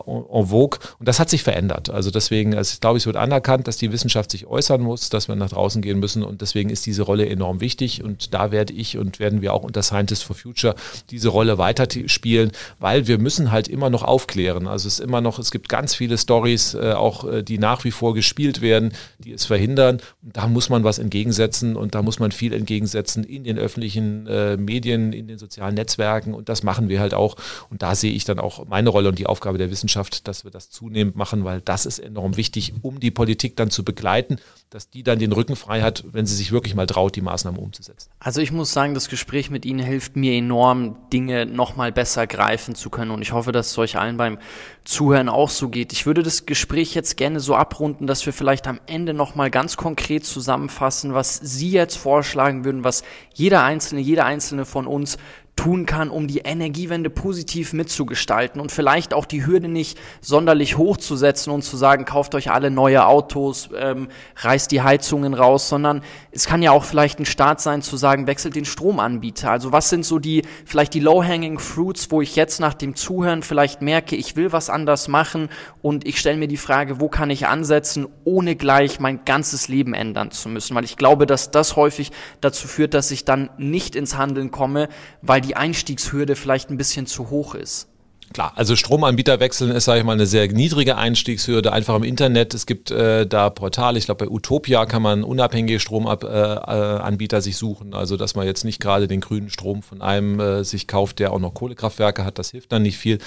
[0.07, 0.79] en vogue.
[0.99, 1.91] Und das hat sich verändert.
[1.91, 5.29] Also deswegen, also ich glaube, es wird anerkannt, dass die Wissenschaft sich äußern muss, dass
[5.29, 6.23] wir nach draußen gehen müssen.
[6.23, 8.03] Und deswegen ist diese Rolle enorm wichtig.
[8.03, 10.75] Und da werde ich und werden wir auch unter Scientists for Future
[11.11, 14.67] diese Rolle weiter spielen, weil wir müssen halt immer noch aufklären.
[14.67, 17.85] Also es ist immer noch, es gibt ganz viele Stories, äh, auch äh, die nach
[17.85, 20.01] wie vor gespielt werden, die es verhindern.
[20.23, 24.27] Und da muss man was entgegensetzen und da muss man viel entgegensetzen in den öffentlichen
[24.27, 26.35] äh, Medien, in den sozialen Netzwerken.
[26.35, 27.37] Und das machen wir halt auch.
[27.71, 30.45] Und da sehe ich dann auch meine Rolle und die Aufgabe der Wissenschaft Wissenschaft, dass
[30.45, 34.37] wir das zunehmend machen, weil das ist enorm wichtig, um die Politik dann zu begleiten,
[34.71, 37.61] dass die dann den Rücken frei hat, wenn sie sich wirklich mal traut, die Maßnahmen
[37.61, 38.09] umzusetzen.
[38.21, 42.77] Also ich muss sagen, das Gespräch mit Ihnen hilft mir enorm, Dinge nochmal besser greifen
[42.77, 44.39] zu können und ich hoffe, dass es euch allen beim
[44.85, 45.93] Zuhören auch so geht.
[45.93, 49.77] Ich würde das Gespräch jetzt gerne so abrunden, dass wir vielleicht am Ende nochmal ganz
[49.77, 53.03] konkret zusammenfassen, was Sie jetzt vorschlagen würden, was
[53.35, 55.19] jeder Einzelne, jeder Einzelne von uns
[55.57, 61.53] tun kann, um die Energiewende positiv mitzugestalten und vielleicht auch die Hürde nicht sonderlich hochzusetzen
[61.53, 66.47] und zu sagen, kauft euch alle neue Autos, ähm, reißt die Heizungen raus, sondern es
[66.47, 69.51] kann ja auch vielleicht ein Start sein zu sagen, wechselt den Stromanbieter.
[69.51, 73.43] Also was sind so die, vielleicht die low-hanging fruits, wo ich jetzt nach dem Zuhören
[73.43, 75.51] vielleicht merke, ich will was anders machen
[75.83, 79.93] und ich stelle mir die Frage, wo kann ich ansetzen, ohne gleich mein ganzes Leben
[79.93, 83.95] ändern zu müssen, weil ich glaube, dass das häufig dazu führt, dass ich dann nicht
[83.95, 84.89] ins Handeln komme,
[85.21, 87.89] weil die Einstiegshürde vielleicht ein bisschen zu hoch ist.
[88.33, 92.55] Klar, also Stromanbieter wechseln ist, sage ich mal, eine sehr niedrige Einstiegshürde, einfach im Internet.
[92.55, 97.57] Es gibt äh, da Portale, ich glaube bei Utopia kann man unabhängige Stromanbieter äh, sich
[97.57, 97.95] suchen.
[97.95, 101.33] Also dass man jetzt nicht gerade den grünen Strom von einem äh, sich kauft, der
[101.33, 103.19] auch noch Kohlekraftwerke hat, das hilft dann nicht viel.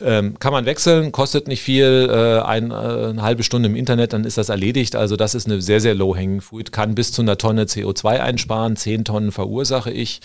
[0.00, 4.12] Ähm, kann man wechseln, kostet nicht viel, äh, ein, äh, eine halbe Stunde im Internet,
[4.12, 4.94] dann ist das erledigt.
[4.94, 8.76] Also das ist eine sehr, sehr low-hanging fruit, kann bis zu einer Tonne CO2 einsparen,
[8.76, 10.20] zehn Tonnen verursache ich.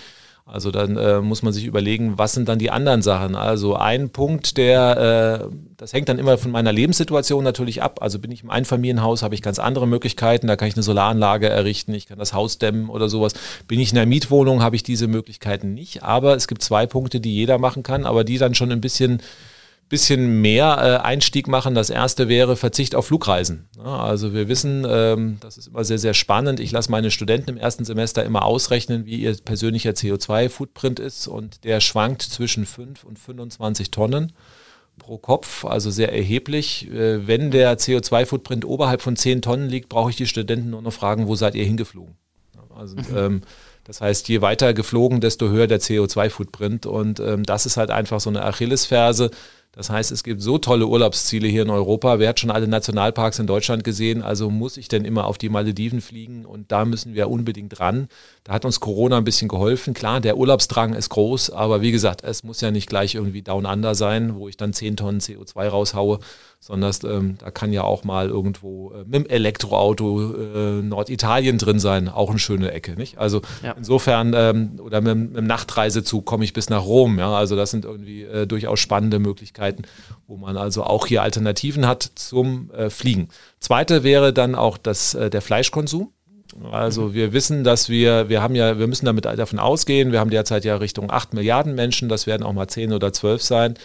[0.51, 3.35] Also dann äh, muss man sich überlegen, was sind dann die anderen Sachen.
[3.35, 7.99] Also ein Punkt, der, äh, das hängt dann immer von meiner Lebenssituation natürlich ab.
[8.01, 10.47] Also bin ich im Einfamilienhaus, habe ich ganz andere Möglichkeiten.
[10.47, 13.33] Da kann ich eine Solaranlage errichten, ich kann das Haus dämmen oder sowas.
[13.67, 16.01] Bin ich in einer Mietwohnung, habe ich diese Möglichkeiten nicht.
[16.01, 19.21] Aber es gibt zwei Punkte, die jeder machen kann, aber die dann schon ein bisschen
[19.89, 21.73] bisschen mehr äh, Einstieg machen.
[21.75, 23.67] Das erste wäre Verzicht auf Flugreisen.
[23.75, 26.59] Ja, also wir wissen, ähm, das ist immer sehr, sehr spannend.
[26.59, 31.63] Ich lasse meine Studenten im ersten Semester immer ausrechnen, wie ihr persönlicher CO2-Footprint ist und
[31.63, 34.31] der schwankt zwischen 5 und 25 Tonnen
[34.99, 36.89] pro Kopf, also sehr erheblich.
[36.91, 40.93] Äh, wenn der CO2-Footprint oberhalb von 10 Tonnen liegt, brauche ich die Studenten nur noch
[40.93, 42.15] fragen, wo seid ihr hingeflogen?
[42.75, 43.17] Also mhm.
[43.17, 43.41] ähm,
[43.89, 48.19] das heißt, je weiter geflogen, desto höher der CO2-Footprint und ähm, das ist halt einfach
[48.19, 49.31] so eine Achillesferse
[49.71, 52.17] das heißt, es gibt so tolle Urlaubsziele hier in Europa.
[52.17, 54.23] Wer hat schon alle Nationalparks in Deutschland gesehen?
[54.23, 56.45] Also muss ich denn immer auf die Malediven fliegen?
[56.45, 58.07] Und da müssen wir unbedingt ran.
[58.43, 59.93] Da hat uns Corona ein bisschen geholfen.
[59.93, 63.67] Klar, der Urlaubsdrang ist groß, aber wie gesagt, es muss ja nicht gleich irgendwie Down
[63.67, 66.19] Under sein, wo ich dann 10 Tonnen CO2 raushaue,
[66.59, 71.79] sondern ähm, da kann ja auch mal irgendwo äh, mit dem Elektroauto äh, Norditalien drin
[71.79, 73.17] sein, auch eine schöne Ecke, nicht?
[73.17, 73.71] Also ja.
[73.77, 77.71] insofern ähm, oder mit, mit dem Nachtreisezug komme ich bis nach Rom, ja, also das
[77.71, 79.83] sind irgendwie äh, durchaus spannende Möglichkeiten,
[80.27, 83.29] wo man also auch hier Alternativen hat zum äh, Fliegen.
[83.61, 86.11] Zweite wäre dann auch das, äh, der Fleischkonsum.
[86.71, 90.31] Also wir wissen, dass wir, wir haben ja, wir müssen damit davon ausgehen, wir haben
[90.31, 93.75] derzeit ja Richtung 8 Milliarden Menschen, das werden auch mal 10 oder 12 sein.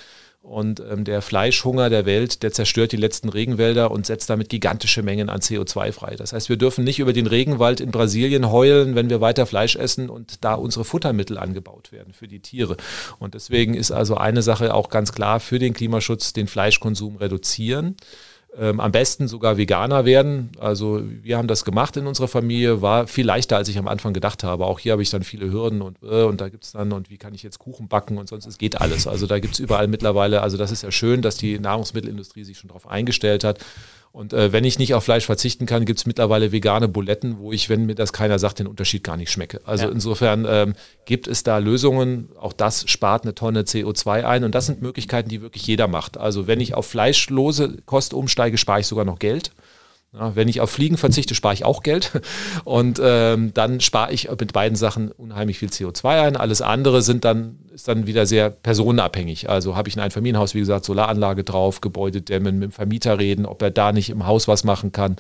[0.45, 5.03] Und ähm, der Fleischhunger der Welt, der zerstört die letzten Regenwälder und setzt damit gigantische
[5.03, 6.17] Mengen an CO2 frei.
[6.17, 9.75] Das heißt, wir dürfen nicht über den Regenwald in Brasilien heulen, wenn wir weiter Fleisch
[9.75, 12.77] essen und da unsere Futtermittel angebaut werden für die Tiere.
[13.19, 17.97] Und deswegen ist also eine Sache auch ganz klar für den Klimaschutz, den Fleischkonsum reduzieren
[18.59, 20.51] ähm, am besten sogar Veganer werden.
[20.59, 24.13] Also wir haben das gemacht in unserer Familie, war viel leichter, als ich am Anfang
[24.13, 24.67] gedacht habe.
[24.67, 27.11] Auch hier habe ich dann viele Hürden und, äh, und da gibt es dann, und
[27.11, 29.07] wie kann ich jetzt Kuchen backen und sonst, es geht alles.
[29.07, 32.59] Also da gibt es überall mittlerweile, also das ist ja schön, dass die Nahrungsmittelindustrie sich
[32.59, 33.59] schon darauf eingestellt hat.
[34.15, 37.51] Und äh, wenn ich nicht auf Fleisch verzichten kann, gibt es mittlerweile vegane Buletten, wo
[37.51, 39.61] ich, wenn mir das keiner sagt, den Unterschied gar nicht schmecke.
[39.65, 39.91] Also ja.
[39.91, 42.29] insofern ähm, gibt es da Lösungen.
[42.39, 44.45] Auch das spart eine Tonne CO2 ein.
[44.45, 46.17] Und das sind Möglichkeiten, die wirklich jeder macht.
[46.17, 49.51] Also wenn ich auf fleischlose Kost umsteige, spare ich sogar noch Geld.
[50.15, 52.13] Ja, wenn ich auf Fliegen verzichte, spare ich auch Geld.
[52.65, 56.37] Und ähm, dann spare ich mit beiden Sachen unheimlich viel CO2 ein.
[56.37, 59.51] Alles andere sind dann, ist dann wieder sehr personenabhängig.
[59.51, 63.19] Also habe ich in ein Familienhaus, wie gesagt, Solaranlage drauf, Gebäude dämmen, mit dem Vermieter
[63.19, 65.17] reden, ob er da nicht im Haus was machen kann.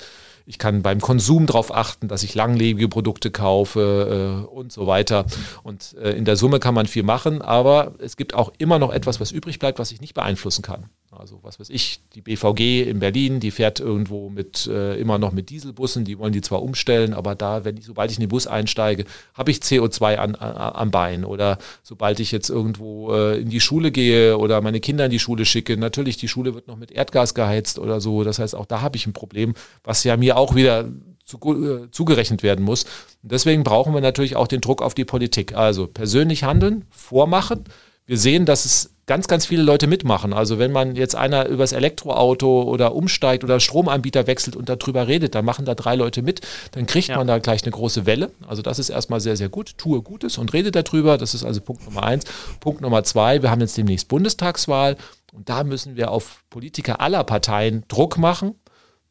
[0.47, 5.25] Ich kann beim Konsum darauf achten, dass ich langlebige Produkte kaufe äh, und so weiter.
[5.63, 8.93] Und äh, in der Summe kann man viel machen, aber es gibt auch immer noch
[8.93, 10.91] etwas, was übrig bleibt, was ich nicht beeinflussen kann.
[11.19, 15.33] Also was weiß ich, die BVG in Berlin, die fährt irgendwo mit äh, immer noch
[15.33, 18.29] mit Dieselbussen, die wollen die zwar umstellen, aber da, wenn ich, sobald ich in den
[18.29, 19.05] Bus einsteige,
[19.35, 21.25] habe ich CO2 an, an, am Bein.
[21.25, 25.19] Oder sobald ich jetzt irgendwo äh, in die Schule gehe oder meine Kinder in die
[25.19, 28.25] Schule schicke, natürlich, die Schule wird noch mit Erdgas geheizt oder so.
[28.25, 30.89] Das heißt, auch da habe ich ein Problem, was ja mir auch wieder
[31.25, 32.85] zu, äh, zugerechnet werden muss.
[33.23, 35.55] Und deswegen brauchen wir natürlich auch den Druck auf die Politik.
[35.55, 37.65] Also persönlich handeln, vormachen.
[38.07, 40.33] Wir sehen, dass es ganz, ganz viele Leute mitmachen.
[40.33, 45.35] Also wenn man jetzt einer übers Elektroauto oder umsteigt oder Stromanbieter wechselt und darüber redet,
[45.35, 46.41] dann machen da drei Leute mit,
[46.73, 47.17] dann kriegt ja.
[47.17, 48.31] man da gleich eine große Welle.
[48.47, 49.77] Also das ist erstmal sehr, sehr gut.
[49.79, 51.19] Tue Gutes und rede darüber.
[51.19, 52.25] Das ist also Punkt Nummer eins.
[52.61, 54.97] Punkt Nummer zwei, wir haben jetzt demnächst Bundestagswahl
[55.33, 58.55] und da müssen wir auf Politiker aller Parteien Druck machen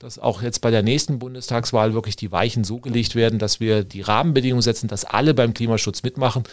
[0.04, 3.86] dass auch jetzt bei der nächsten Bundestagswahl wirklich die Weichen so gelegt werden, dass wir
[3.86, 6.44] die Rahmenbedingungen setzen, dass alle beim Klimaschutz mitmachen.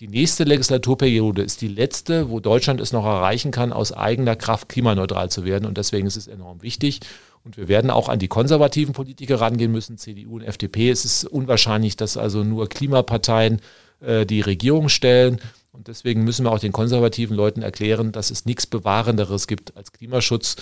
[0.00, 4.70] Die nächste Legislaturperiode ist die letzte, wo Deutschland es noch erreichen kann, aus eigener Kraft
[4.70, 5.66] klimaneutral zu werden.
[5.66, 7.00] Und deswegen ist es enorm wichtig.
[7.44, 10.88] Und wir werden auch an die konservativen Politiker rangehen müssen, CDU und FDP.
[10.88, 13.60] Es ist unwahrscheinlich, dass also nur Klimaparteien
[14.00, 15.38] äh, die Regierung stellen.
[15.70, 19.92] Und deswegen müssen wir auch den konservativen Leuten erklären, dass es nichts Bewahrenderes gibt als
[19.92, 20.56] Klimaschutz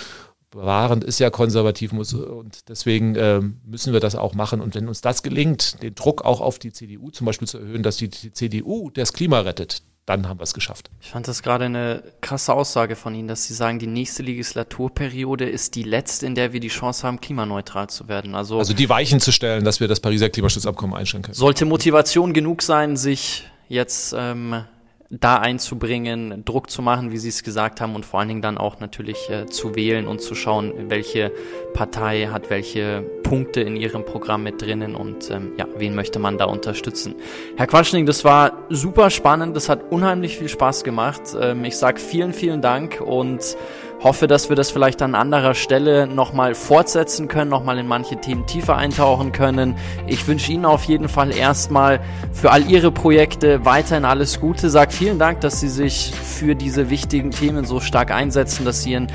[0.51, 4.61] bewahrend ist ja konservativ muss, und deswegen äh, müssen wir das auch machen.
[4.61, 7.82] Und wenn uns das gelingt, den Druck auch auf die CDU zum Beispiel zu erhöhen,
[7.82, 10.90] dass die, die CDU das Klima rettet, dann haben wir es geschafft.
[11.03, 15.46] Ich fand das gerade eine krasse Aussage von Ihnen, dass Sie sagen, die nächste Legislaturperiode
[15.46, 18.34] ist die letzte, in der wir die Chance haben, klimaneutral zu werden.
[18.34, 21.34] Also, also die Weichen zu stellen, dass wir das Pariser Klimaschutzabkommen einstellen können.
[21.34, 24.64] Sollte Motivation genug sein, sich jetzt ähm,
[25.11, 28.59] da einzubringen, Druck zu machen, wie Sie es gesagt haben, und vor allen Dingen dann
[28.59, 31.32] auch natürlich äh, zu wählen und zu schauen, welche
[31.72, 36.36] Partei hat welche Punkte in ihrem Programm mit drinnen und ähm, ja, wen möchte man
[36.36, 37.14] da unterstützen.
[37.56, 41.22] Herr Quatschning, das war super spannend, das hat unheimlich viel Spaß gemacht.
[41.40, 43.56] Ähm, ich sage vielen, vielen Dank und
[44.03, 48.46] hoffe, dass wir das vielleicht an anderer Stelle nochmal fortsetzen können, nochmal in manche Themen
[48.46, 49.76] tiefer eintauchen können.
[50.07, 52.01] Ich wünsche Ihnen auf jeden Fall erstmal
[52.32, 54.70] für all Ihre Projekte weiterhin alles Gute.
[54.70, 58.92] Sag vielen Dank, dass Sie sich für diese wichtigen Themen so stark einsetzen, dass Sie
[58.92, 59.09] Ihren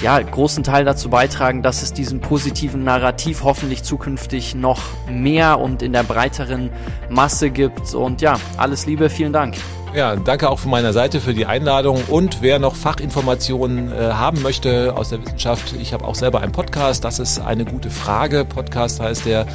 [0.00, 5.82] ja, großen Teil dazu beitragen, dass es diesen positiven Narrativ hoffentlich zukünftig noch mehr und
[5.82, 6.70] in der breiteren
[7.10, 7.94] Masse gibt.
[7.94, 9.54] Und ja, alles Liebe, vielen Dank.
[9.94, 12.02] Ja, danke auch von meiner Seite für die Einladung.
[12.08, 16.52] Und wer noch Fachinformationen äh, haben möchte aus der Wissenschaft, ich habe auch selber einen
[16.52, 17.04] Podcast.
[17.04, 18.46] Das ist eine gute Frage.
[18.46, 19.46] Podcast heißt der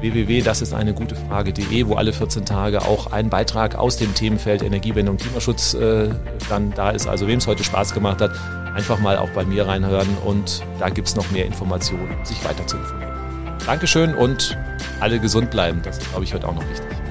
[0.00, 0.42] www.
[0.42, 4.62] Das ist eine gute Frage.de, wo alle 14 Tage auch ein Beitrag aus dem Themenfeld
[4.62, 6.10] Energiewende und Klimaschutz äh,
[6.50, 7.06] dann da ist.
[7.06, 8.32] Also wem es heute Spaß gemacht hat,
[8.74, 12.66] einfach mal auch bei mir reinhören und da gibt es noch mehr Informationen, sich weiter
[12.66, 13.12] zu informieren.
[13.64, 14.58] Dankeschön und
[15.00, 15.80] alle gesund bleiben.
[15.82, 17.05] Das ist, glaube ich, heute auch noch wichtig.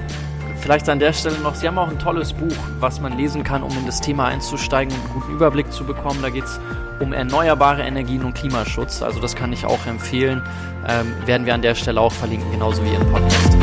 [0.66, 3.62] Vielleicht an der Stelle noch, Sie haben auch ein tolles Buch, was man lesen kann,
[3.62, 6.18] um in das Thema einzusteigen und einen guten Überblick zu bekommen.
[6.22, 6.58] Da geht es
[6.98, 9.00] um erneuerbare Energien und Klimaschutz.
[9.00, 10.42] Also das kann ich auch empfehlen.
[10.88, 13.56] Ähm, werden wir an der Stelle auch verlinken, genauso wie Ihren Podcast.